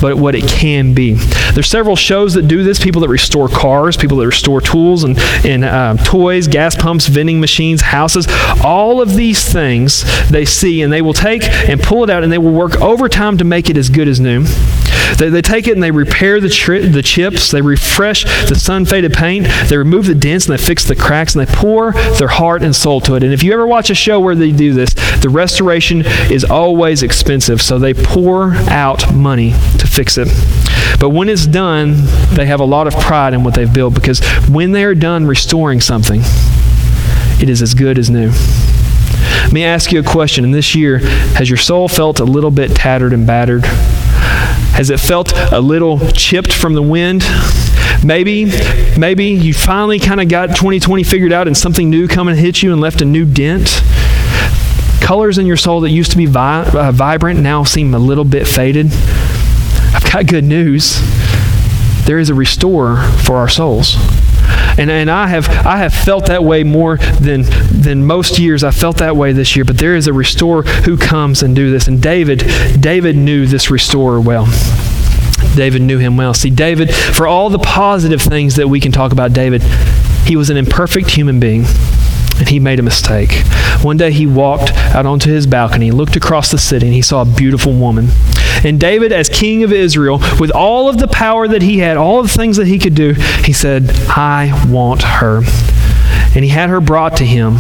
but 0.02 0.18
what 0.18 0.36
it 0.36 0.48
can 0.48 0.94
be. 0.94 1.14
There's 1.54 1.70
several 1.70 1.96
shows 1.96 2.34
that 2.34 2.48
do 2.48 2.64
this. 2.64 2.80
People 2.80 3.02
that 3.02 3.10
restore 3.10 3.48
cars, 3.48 3.98
people 3.98 4.18
that 4.18 4.28
restore 4.28 4.62
tools 4.62 5.04
and, 5.04 5.18
and 5.46 5.64
uh, 5.64 5.96
toys, 6.04 6.48
gas 6.48 6.76
pumps, 6.76 7.08
vending 7.08 7.40
machines, 7.40 7.82
houses. 7.82 8.28
All 8.64 9.02
of 9.02 9.16
these 9.16 9.44
things 9.44 10.04
they 10.30 10.46
see, 10.46 10.82
and 10.82 10.92
they 10.92 11.02
will 11.02 11.14
take 11.14 11.44
and 11.44 11.82
pull 11.82 12.04
it 12.04 12.10
out, 12.10 12.24
and 12.24 12.32
they 12.32 12.38
will 12.38 12.54
work 12.54 12.80
overtime 12.82 13.38
to 13.38 13.44
make 13.44 13.70
it 13.70 13.78
as 13.78 13.90
good 13.90 14.08
as 14.08 14.20
new. 14.20 14.46
They, 15.18 15.30
they 15.30 15.42
take 15.42 15.68
it 15.68 15.74
and 15.74 15.84
they 15.84 15.92
repair 15.92 16.40
the, 16.40 16.50
tri- 16.50 16.88
the 16.88 17.02
chips, 17.02 17.52
they 17.52 17.62
refresh 17.62 18.24
the 18.48 18.56
sun 18.56 18.86
faded 18.86 19.14
paint, 19.14 19.48
they 19.68 19.78
remove 19.78 20.06
the 20.06 20.16
dents 20.16 20.48
and 20.48 20.58
they 20.58 20.64
fix 20.64 20.86
the 20.86 20.96
cracks, 20.96 21.36
and 21.36 21.46
they 21.46 21.54
pour 21.54 21.94
their 21.94 22.28
heart 22.28 22.64
and 22.64 22.76
soul 22.76 23.02
to 23.02 23.16
it. 23.16 23.24
And 23.24 23.34
if 23.34 23.44
you 23.44 23.54
ever 23.54 23.68
watch 23.68 23.90
a 23.90 23.96
show 23.96 24.20
where 24.20 24.36
they 24.36 24.52
do 24.52 24.74
this, 24.74 24.94
the 25.22 25.30
restoration 25.30 26.04
is 26.32 26.44
always 26.44 27.04
expensive, 27.04 27.62
so 27.62 27.80
they 27.80 27.94
pour 27.94 28.54
out 28.70 29.14
money 29.14 29.52
to 29.78 29.88
fix 29.88 30.18
it. 30.18 30.28
But 31.00 31.10
when 31.10 31.30
it's 31.30 31.46
done, 31.46 31.96
they 32.34 32.46
have 32.46 32.60
a 32.60 32.66
lot 32.66 32.88
of 32.88 32.94
pride 33.00 33.34
in 33.34 33.44
what 33.44 33.54
they've 33.54 33.74
built 33.74 33.94
because 33.94 34.20
when 34.50 34.72
they 34.72 34.84
are 34.84 34.96
done 34.96 35.26
restoring 35.26 35.82
something, 35.82 36.22
it 37.42 37.50
is 37.50 37.62
as 37.62 37.74
good 37.74 37.98
as 37.98 38.10
new. 38.10 38.32
Let 39.44 39.54
me 39.54 39.64
ask 39.64 39.92
you 39.92 40.00
a 40.00 40.04
question. 40.04 40.44
In 40.44 40.52
this 40.52 40.76
year, 40.76 41.00
has 41.36 41.50
your 41.50 41.58
soul 41.58 41.88
felt 41.88 42.20
a 42.20 42.26
little 42.26 42.52
bit 42.52 42.76
tattered 42.76 43.14
and 43.14 43.26
battered? 43.26 43.64
Has 44.80 44.90
it 44.90 45.02
felt 45.02 45.34
a 45.52 45.60
little 45.60 46.00
chipped 46.12 46.54
from 46.54 46.74
the 46.74 46.82
wind? 46.82 47.26
Maybe, 48.02 48.50
maybe 48.98 49.26
you 49.26 49.54
finally 49.54 50.00
kind 50.00 50.22
of 50.22 50.30
got 50.30 50.56
2020 50.56 51.04
figured 51.04 51.34
out 51.34 51.48
and 51.48 51.58
something 51.58 51.90
new 51.90 52.08
come 52.08 52.30
and 52.30 52.40
hit 52.40 52.64
you 52.64 52.72
and 52.72 52.80
left 52.80 53.02
a 53.02 53.06
new 53.06 53.26
dent. 53.26 53.82
Colors 55.02 55.38
in 55.38 55.46
your 55.46 55.58
soul 55.58 55.82
that 55.82 55.90
used 55.90 56.12
to 56.12 56.18
be 56.18 56.28
vi- 56.28 56.64
uh, 56.64 56.94
vibrant 56.94 57.42
now 57.42 57.66
seem 57.66 57.94
a 57.94 58.00
little 58.00 58.24
bit 58.24 58.48
faded. 58.48 58.86
I've 59.94 60.10
got 60.10 60.28
good 60.28 60.46
news. 60.46 61.02
There 62.06 62.18
is 62.18 62.30
a 62.30 62.34
restorer 62.34 63.04
for 63.26 63.36
our 63.36 63.50
souls. 63.50 63.98
And, 64.80 64.90
and 64.90 65.12
I 65.12 65.28
have 65.28 65.50
I 65.50 65.78
have 65.78 65.94
felt 65.94 66.28
that 66.28 66.44
way 66.44 66.64
more 66.64 66.98
than 66.98 67.44
than 67.70 68.06
most 68.06 68.40
years. 68.40 68.64
I 68.64 68.72
felt 68.72 68.98
that 68.98 69.18
way 69.18 69.34
this 69.34 69.56
year. 69.56 69.66
But 69.66 69.78
there 69.78 69.96
is 69.96 70.08
a 70.08 70.14
restorer 70.14 70.64
who 70.64 70.98
comes 70.98 71.44
and 71.44 71.54
do 71.56 71.70
this. 71.70 71.88
And 71.90 72.02
David 72.02 72.40
David 72.80 73.18
knew 73.18 73.46
this 73.46 73.70
restorer 73.70 74.22
well. 74.22 74.48
David 75.56 75.82
knew 75.82 75.98
him 75.98 76.16
well. 76.16 76.34
See, 76.34 76.50
David, 76.50 76.94
for 76.94 77.28
all 77.28 77.50
the 77.50 77.60
positive 77.60 78.22
things 78.22 78.56
that 78.56 78.70
we 78.70 78.80
can 78.80 78.94
talk 78.94 79.12
about 79.12 79.34
David, 79.34 79.62
he 80.26 80.38
was 80.38 80.50
an 80.50 80.56
imperfect 80.56 81.10
human 81.10 81.40
being 81.40 81.66
and 82.40 82.50
he 82.50 82.60
made 82.60 82.80
a 82.80 82.84
mistake. 82.84 83.44
One 83.82 83.98
day 83.98 84.12
he 84.12 84.26
walked 84.26 84.72
out 84.74 85.06
onto 85.06 85.32
his 85.32 85.46
balcony, 85.46 85.92
looked 85.92 86.16
across 86.16 86.52
the 86.52 86.58
city, 86.58 86.88
and 86.88 86.96
he 86.96 87.02
saw 87.02 87.22
a 87.22 87.26
beautiful 87.26 87.74
woman. 87.74 88.08
And 88.64 88.80
David, 88.80 89.12
as 89.12 89.30
king 89.30 89.64
of 89.64 89.72
Israel, 89.72 90.20
with 90.40 90.52
all 90.52 90.90
of 90.90 90.98
the 90.98 91.08
power 91.08 91.48
that 91.48 91.62
he 91.62 91.80
had, 91.80 91.98
all 91.98 92.20
of 92.20 92.28
the 92.28 92.34
things 92.34 92.58
that 92.58 92.68
he 92.68 92.80
could 92.80 92.96
do, 92.96 93.14
he 93.44 93.54
said, 93.54 93.90
I 94.10 94.66
want 94.70 95.04
her. 95.04 95.42
And 96.36 96.44
he 96.44 96.50
had 96.50 96.70
her 96.70 96.82
brought 96.82 97.18
to 97.18 97.26
him, 97.26 97.58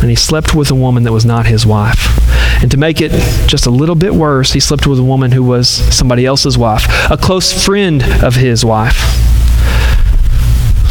and 0.00 0.08
he 0.08 0.16
slept 0.16 0.54
with 0.54 0.70
a 0.70 0.74
woman 0.74 1.02
that 1.04 1.12
was 1.12 1.24
not 1.24 1.46
his 1.46 1.66
wife. 1.66 2.18
And 2.62 2.70
to 2.70 2.76
make 2.76 3.00
it 3.00 3.12
just 3.48 3.66
a 3.66 3.70
little 3.70 3.94
bit 3.94 4.14
worse, 4.14 4.52
he 4.52 4.60
slept 4.60 4.86
with 4.86 4.98
a 4.98 5.04
woman 5.04 5.32
who 5.32 5.42
was 5.42 5.68
somebody 5.68 6.26
else's 6.26 6.56
wife, 6.56 6.86
a 7.10 7.16
close 7.16 7.64
friend 7.64 8.02
of 8.22 8.36
his 8.36 8.64
wife. 8.64 9.18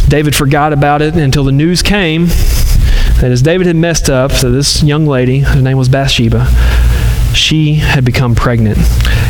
David 0.07 0.35
forgot 0.35 0.73
about 0.73 1.01
it 1.01 1.15
until 1.15 1.45
the 1.45 1.53
news 1.53 1.81
came 1.81 2.27
that 3.21 3.31
as 3.31 3.41
David 3.41 3.67
had 3.67 3.75
messed 3.75 4.09
up, 4.09 4.31
so 4.31 4.51
this 4.51 4.83
young 4.83 5.05
lady, 5.05 5.39
her 5.39 5.61
name 5.61 5.77
was 5.77 5.89
Bathsheba, 5.89 6.47
she 7.33 7.75
had 7.75 8.03
become 8.03 8.35
pregnant. 8.35 8.77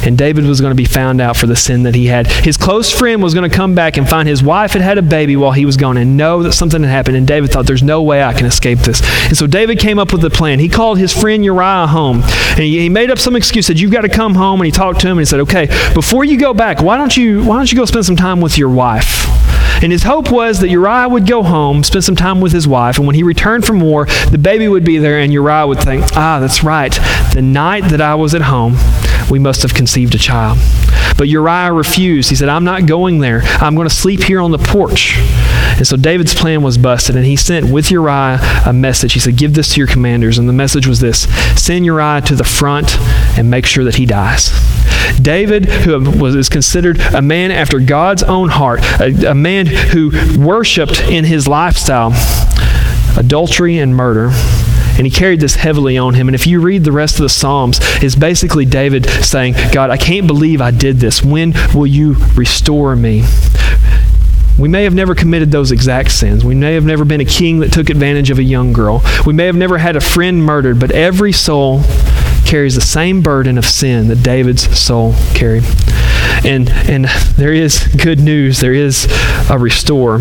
and 0.04 0.18
David 0.18 0.46
was 0.46 0.62
going 0.62 0.72
to 0.72 0.76
be 0.76 0.86
found 0.86 1.22
out 1.22 1.38
for 1.38 1.46
the 1.46 1.56
sin 1.56 1.84
that 1.84 1.96
he 1.96 2.08
had. 2.08 2.28
His 2.28 2.58
close 2.58 2.92
friend 2.92 3.22
was 3.22 3.34
going 3.34 3.50
to 3.50 3.56
come 3.56 3.76
back 3.76 3.98
and 3.98 4.08
find 4.10 4.28
his 4.28 4.42
wife 4.42 4.74
had 4.74 4.82
had 4.82 4.98
a 4.98 5.02
baby 5.02 5.36
while 5.36 5.52
he 5.52 5.66
was 5.66 5.78
gone 5.78 5.98
and 5.98 6.18
know 6.18 6.42
that 6.44 6.54
something 6.54 6.82
had 6.82 6.90
happened. 6.90 7.18
And 7.18 7.28
David 7.28 7.52
thought, 7.52 7.68
there's 7.68 7.84
no 7.84 8.02
way 8.02 8.24
I 8.24 8.34
can 8.34 8.46
escape 8.46 8.80
this. 8.80 9.02
And 9.28 9.38
so 9.38 9.46
David 9.48 9.80
came 9.80 10.00
up 10.00 10.12
with 10.12 10.24
a 10.26 10.30
plan. 10.30 10.60
He 10.60 10.70
called 10.70 10.98
his 10.98 11.14
friend 11.14 11.46
Uriah 11.46 11.88
home, 11.88 12.22
and 12.24 12.60
he, 12.60 12.90
made 12.90 13.12
up 13.12 13.20
some 13.20 13.36
excuse, 13.36 13.68
said, 13.68 13.80
you've 13.80 13.92
got 13.92 14.02
to 14.02 14.10
come 14.10 14.36
home. 14.36 14.60
And 14.60 14.66
he 14.66 14.72
talked 14.72 15.02
to 15.02 15.08
him, 15.08 15.18
and 15.18 15.22
he 15.22 15.26
said, 15.26 15.42
okay, 15.42 15.68
before 15.94 16.26
you 16.26 16.38
go 16.38 16.54
back, 16.54 16.82
why 16.82 16.98
don't 16.98 17.16
you, 17.16 17.44
why 17.46 17.58
don't 17.58 17.72
you 17.72 17.78
go 17.78 17.86
spend 17.86 18.06
some 18.06 18.16
time 18.16 18.42
with 18.42 18.58
your 18.58 18.70
wife? 18.70 19.28
And 19.82 19.92
his 19.92 20.04
hope 20.04 20.32
was 20.32 20.60
that 20.60 20.70
Uriah 20.70 21.10
would 21.10 21.26
go 21.26 21.42
home, 21.42 21.84
spend 21.84 22.04
some 22.04 22.16
time 22.16 22.40
with 22.40 22.52
his 22.52 22.68
wife, 22.68 22.98
and 22.98 23.08
when 23.08 23.16
he 23.16 23.24
returned 23.24 23.66
from 23.66 23.80
war, 23.80 24.06
the 24.30 24.38
baby 24.38 24.68
would 24.68 24.86
be 24.86 25.00
there, 25.00 25.20
and 25.20 25.34
Uriah 25.34 25.66
would 25.66 25.80
think, 25.80 26.06
ah, 26.16 26.40
that's 26.40 26.64
right. 26.64 26.94
The 27.34 27.42
night 27.42 27.86
that 27.86 28.00
I 28.00 28.14
was 28.14 28.36
at 28.36 28.44
home, 28.44 28.76
we 29.30 29.40
must 29.40 29.64
have 29.64 29.74
conceived 29.74 30.14
a 30.14 30.20
child. 30.20 30.60
But 31.18 31.30
Uriah 31.30 31.74
refused. 31.74 32.30
He 32.30 32.36
said, 32.36 32.50
I'm 32.50 32.64
not 32.64 32.86
going 32.86 33.20
there. 33.20 33.42
I'm 33.44 33.76
going 33.76 33.88
to 33.88 33.94
sleep 33.94 34.22
here 34.22 34.40
on 34.40 34.52
the 34.52 34.58
porch. 34.60 35.18
And 35.78 35.88
so 35.88 35.98
David's 35.98 36.34
plan 36.34 36.62
was 36.62 36.78
busted, 36.78 37.16
and 37.16 37.26
he 37.26 37.36
sent 37.36 37.72
with 37.72 37.92
Uriah 37.92 38.40
a 38.66 38.74
message. 38.74 39.14
He 39.14 39.20
said, 39.20 39.38
Give 39.38 39.54
this 39.54 39.74
to 39.74 39.80
your 39.80 39.88
commanders. 39.88 40.38
And 40.38 40.48
the 40.48 40.54
message 40.54 40.88
was 40.88 41.00
this 41.00 41.28
Send 41.62 41.86
Uriah 41.86 42.22
to 42.22 42.36
the 42.36 42.44
front 42.44 42.98
and 43.38 43.50
make 43.50 43.66
sure 43.66 43.84
that 43.84 43.96
he 43.96 44.06
dies. 44.06 44.52
David, 45.22 45.66
who 45.66 46.00
was 46.20 46.36
is 46.36 46.50
considered 46.50 47.00
a 47.00 47.22
man 47.22 47.52
after 47.52 47.80
God's 47.80 48.24
own 48.24 48.50
heart, 48.50 48.82
a, 49.00 49.32
a 49.32 49.36
man 49.36 49.66
who 49.66 50.12
worshiped 50.38 51.02
in 51.02 51.26
his 51.26 51.48
lifestyle 51.48 52.14
adultery 53.18 53.78
and 53.78 53.96
murder, 53.96 54.30
and 54.98 55.06
he 55.06 55.12
carried 55.12 55.40
this 55.40 55.56
heavily 55.56 55.98
on 55.98 56.14
him. 56.14 56.28
And 56.28 56.36
if 56.36 56.46
you 56.46 56.62
read 56.62 56.84
the 56.84 56.92
rest 56.92 57.16
of 57.16 57.24
the 57.24 57.30
Psalms, 57.30 57.80
it's 58.02 58.16
basically 58.16 58.66
David 58.66 59.06
saying, 59.10 59.56
God, 59.72 59.90
I 59.90 59.98
can't 59.98 60.28
believe 60.28 60.62
I 60.62 60.72
did 60.72 60.98
this. 60.98 61.24
When 61.24 61.54
will 61.74 61.88
you 61.88 62.16
restore 62.36 62.96
me? 62.96 63.24
We 64.60 64.70
may 64.70 64.84
have 64.84 64.94
never 64.94 65.16
committed 65.16 65.52
those 65.52 65.72
exact 65.72 66.12
sins. 66.12 66.46
We 66.46 66.56
may 66.56 66.74
have 66.76 66.86
never 66.86 67.06
been 67.06 67.22
a 67.22 67.26
king 67.26 67.60
that 67.60 67.74
took 67.74 67.90
advantage 67.90 68.30
of 68.30 68.40
a 68.40 68.44
young 68.44 68.74
girl. 68.74 69.04
We 69.26 69.34
may 69.34 69.46
have 69.46 69.56
never 69.56 69.78
had 69.78 69.96
a 69.96 70.02
friend 70.02 70.44
murdered, 70.44 70.80
but 70.80 70.92
every 70.92 71.32
soul 71.32 71.82
carries 72.46 72.76
the 72.76 72.82
same 72.82 73.22
burden 73.22 73.58
of 73.58 73.66
sin 73.66 74.08
that 74.10 74.24
David's 74.24 74.78
soul 74.78 75.16
carried. 75.34 75.64
And, 76.44 76.70
and 76.70 77.06
there 77.38 77.54
is 77.54 77.80
good 77.96 78.20
news. 78.20 78.60
There 78.60 78.74
is 78.74 79.08
a 79.50 79.58
restore. 79.58 80.20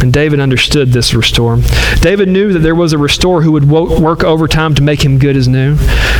And 0.00 0.12
David 0.12 0.38
understood 0.38 0.92
this 0.92 1.12
restore. 1.12 1.58
David 2.00 2.28
knew 2.28 2.52
that 2.52 2.60
there 2.60 2.74
was 2.74 2.92
a 2.92 2.98
restorer 2.98 3.42
who 3.42 3.52
would 3.52 3.68
work 3.68 4.22
overtime 4.22 4.74
to 4.76 4.82
make 4.82 5.04
him 5.04 5.18
good 5.18 5.36
as 5.36 5.48
new, 5.48 5.74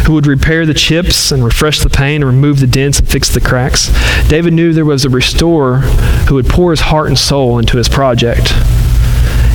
who 0.05 0.15
would 0.15 0.27
repair 0.27 0.67
the 0.67 0.75
chips 0.75 1.31
and 1.31 1.45
refresh 1.45 1.79
the 1.81 1.89
pain 1.89 2.23
and 2.23 2.25
remove 2.25 2.59
the 2.59 2.67
dents 2.67 2.99
and 2.99 3.09
fix 3.09 3.33
the 3.33 3.41
cracks. 3.41 3.89
David 4.29 4.53
knew 4.53 4.73
there 4.73 4.85
was 4.85 5.05
a 5.05 5.11
restorer 5.11 5.79
who 6.29 6.35
would 6.35 6.49
pour 6.49 6.73
his 6.73 6.81
heart 6.81 7.09
and 7.09 7.19
soul 7.19 7.59
into 7.59 7.77
his 7.77 7.89
project. 7.89 8.53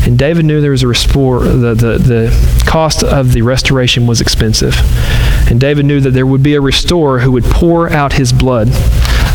And 0.06 0.20
David 0.20 0.46
knew 0.46 0.60
there 0.60 0.72
was 0.72 0.84
a 0.84 0.88
restore, 0.88 1.42
the, 1.42 1.74
the, 1.74 1.98
the 1.98 2.64
cost 2.66 3.04
of 3.04 3.32
the 3.32 3.42
restoration 3.42 4.06
was 4.06 4.20
expensive. 4.20 4.76
And 5.50 5.62
David 5.62 5.86
knew 5.86 6.02
that 6.02 6.12
there 6.12 6.26
would 6.26 6.44
be 6.44 6.56
a 6.56 6.62
restorer 6.62 7.20
who 7.20 7.32
would 7.34 7.46
pour 7.46 7.90
out 7.90 8.14
his 8.14 8.34
blood 8.34 8.70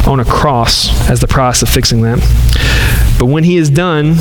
on 0.07 0.21
a 0.21 0.25
cross 0.25 0.89
as 1.09 1.21
the 1.21 1.29
price 1.29 1.63
of 1.63 1.69
fixing 1.69 2.03
that. 2.03 2.19
But 3.19 3.27
when 3.27 3.45
he 3.45 3.57
is 3.57 3.71
done, 3.71 4.15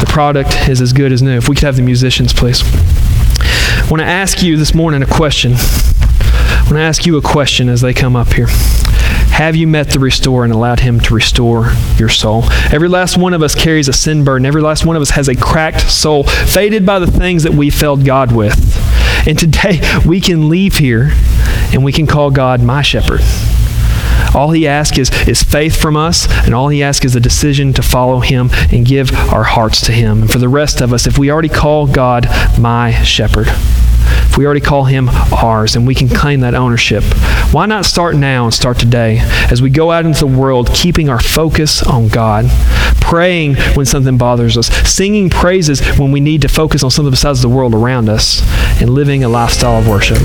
the 0.00 0.06
product 0.08 0.68
is 0.68 0.80
as 0.80 0.92
good 0.92 1.12
as 1.12 1.22
new. 1.22 1.36
If 1.36 1.48
we 1.48 1.54
could 1.56 1.64
have 1.64 1.76
the 1.76 1.82
musicians, 1.82 2.32
please. 2.32 2.62
I 2.64 3.86
want 3.90 4.00
to 4.00 4.06
ask 4.06 4.42
you 4.42 4.56
this 4.56 4.74
morning 4.74 5.02
a 5.02 5.06
question. 5.06 5.52
I 5.54 6.62
want 6.64 6.74
to 6.74 6.80
ask 6.80 7.06
you 7.06 7.16
a 7.16 7.22
question 7.22 7.68
as 7.68 7.80
they 7.80 7.92
come 7.92 8.16
up 8.16 8.32
here. 8.32 8.46
Have 8.48 9.56
you 9.56 9.66
met 9.66 9.90
the 9.90 9.98
restorer 9.98 10.44
and 10.44 10.52
allowed 10.52 10.80
him 10.80 11.00
to 11.00 11.14
restore 11.14 11.72
your 11.96 12.08
soul? 12.08 12.44
Every 12.72 12.88
last 12.88 13.16
one 13.18 13.34
of 13.34 13.42
us 13.42 13.54
carries 13.54 13.88
a 13.88 13.92
sin 13.92 14.24
burden. 14.24 14.46
Every 14.46 14.62
last 14.62 14.86
one 14.86 14.96
of 14.96 15.02
us 15.02 15.10
has 15.10 15.28
a 15.28 15.34
cracked 15.34 15.90
soul, 15.90 16.24
faded 16.24 16.86
by 16.86 16.98
the 16.98 17.06
things 17.06 17.42
that 17.42 17.52
we 17.52 17.68
failed 17.70 18.04
God 18.04 18.30
with. 18.30 18.54
And 19.26 19.38
today 19.38 19.80
we 20.06 20.20
can 20.20 20.48
leave 20.48 20.78
here 20.78 21.12
and 21.72 21.84
we 21.84 21.92
can 21.92 22.06
call 22.06 22.30
God 22.30 22.62
my 22.62 22.82
shepherd. 22.82 23.20
All 24.34 24.50
he 24.50 24.66
asks 24.66 24.98
is, 24.98 25.10
is 25.28 25.42
faith 25.42 25.80
from 25.80 25.96
us, 25.96 26.26
and 26.44 26.54
all 26.54 26.68
he 26.68 26.82
asks 26.82 27.04
is 27.04 27.14
a 27.14 27.20
decision 27.20 27.72
to 27.74 27.82
follow 27.82 28.20
him 28.20 28.50
and 28.72 28.84
give 28.84 29.12
our 29.32 29.44
hearts 29.44 29.80
to 29.82 29.92
him. 29.92 30.22
And 30.22 30.30
for 30.30 30.38
the 30.38 30.48
rest 30.48 30.80
of 30.80 30.92
us, 30.92 31.06
if 31.06 31.18
we 31.18 31.30
already 31.30 31.48
call 31.48 31.86
God 31.86 32.26
my 32.58 32.92
shepherd, 33.02 33.46
if 33.48 34.36
we 34.36 34.46
already 34.46 34.60
call 34.60 34.84
him 34.84 35.08
ours 35.08 35.76
and 35.76 35.86
we 35.86 35.94
can 35.94 36.08
claim 36.08 36.40
that 36.40 36.54
ownership, 36.54 37.04
why 37.52 37.66
not 37.66 37.84
start 37.84 38.16
now 38.16 38.44
and 38.44 38.52
start 38.52 38.80
today 38.80 39.18
as 39.50 39.62
we 39.62 39.70
go 39.70 39.92
out 39.92 40.04
into 40.04 40.26
the 40.26 40.26
world 40.26 40.70
keeping 40.74 41.08
our 41.08 41.20
focus 41.20 41.84
on 41.84 42.08
God, 42.08 42.46
praying 43.00 43.54
when 43.74 43.86
something 43.86 44.18
bothers 44.18 44.58
us, 44.58 44.66
singing 44.88 45.30
praises 45.30 45.80
when 45.96 46.10
we 46.10 46.18
need 46.18 46.42
to 46.42 46.48
focus 46.48 46.82
on 46.82 46.90
something 46.90 47.12
besides 47.12 47.42
the 47.42 47.48
world 47.48 47.74
around 47.74 48.08
us, 48.08 48.42
and 48.80 48.90
living 48.90 49.22
a 49.22 49.28
lifestyle 49.28 49.78
of 49.78 49.86
worship? 49.86 50.18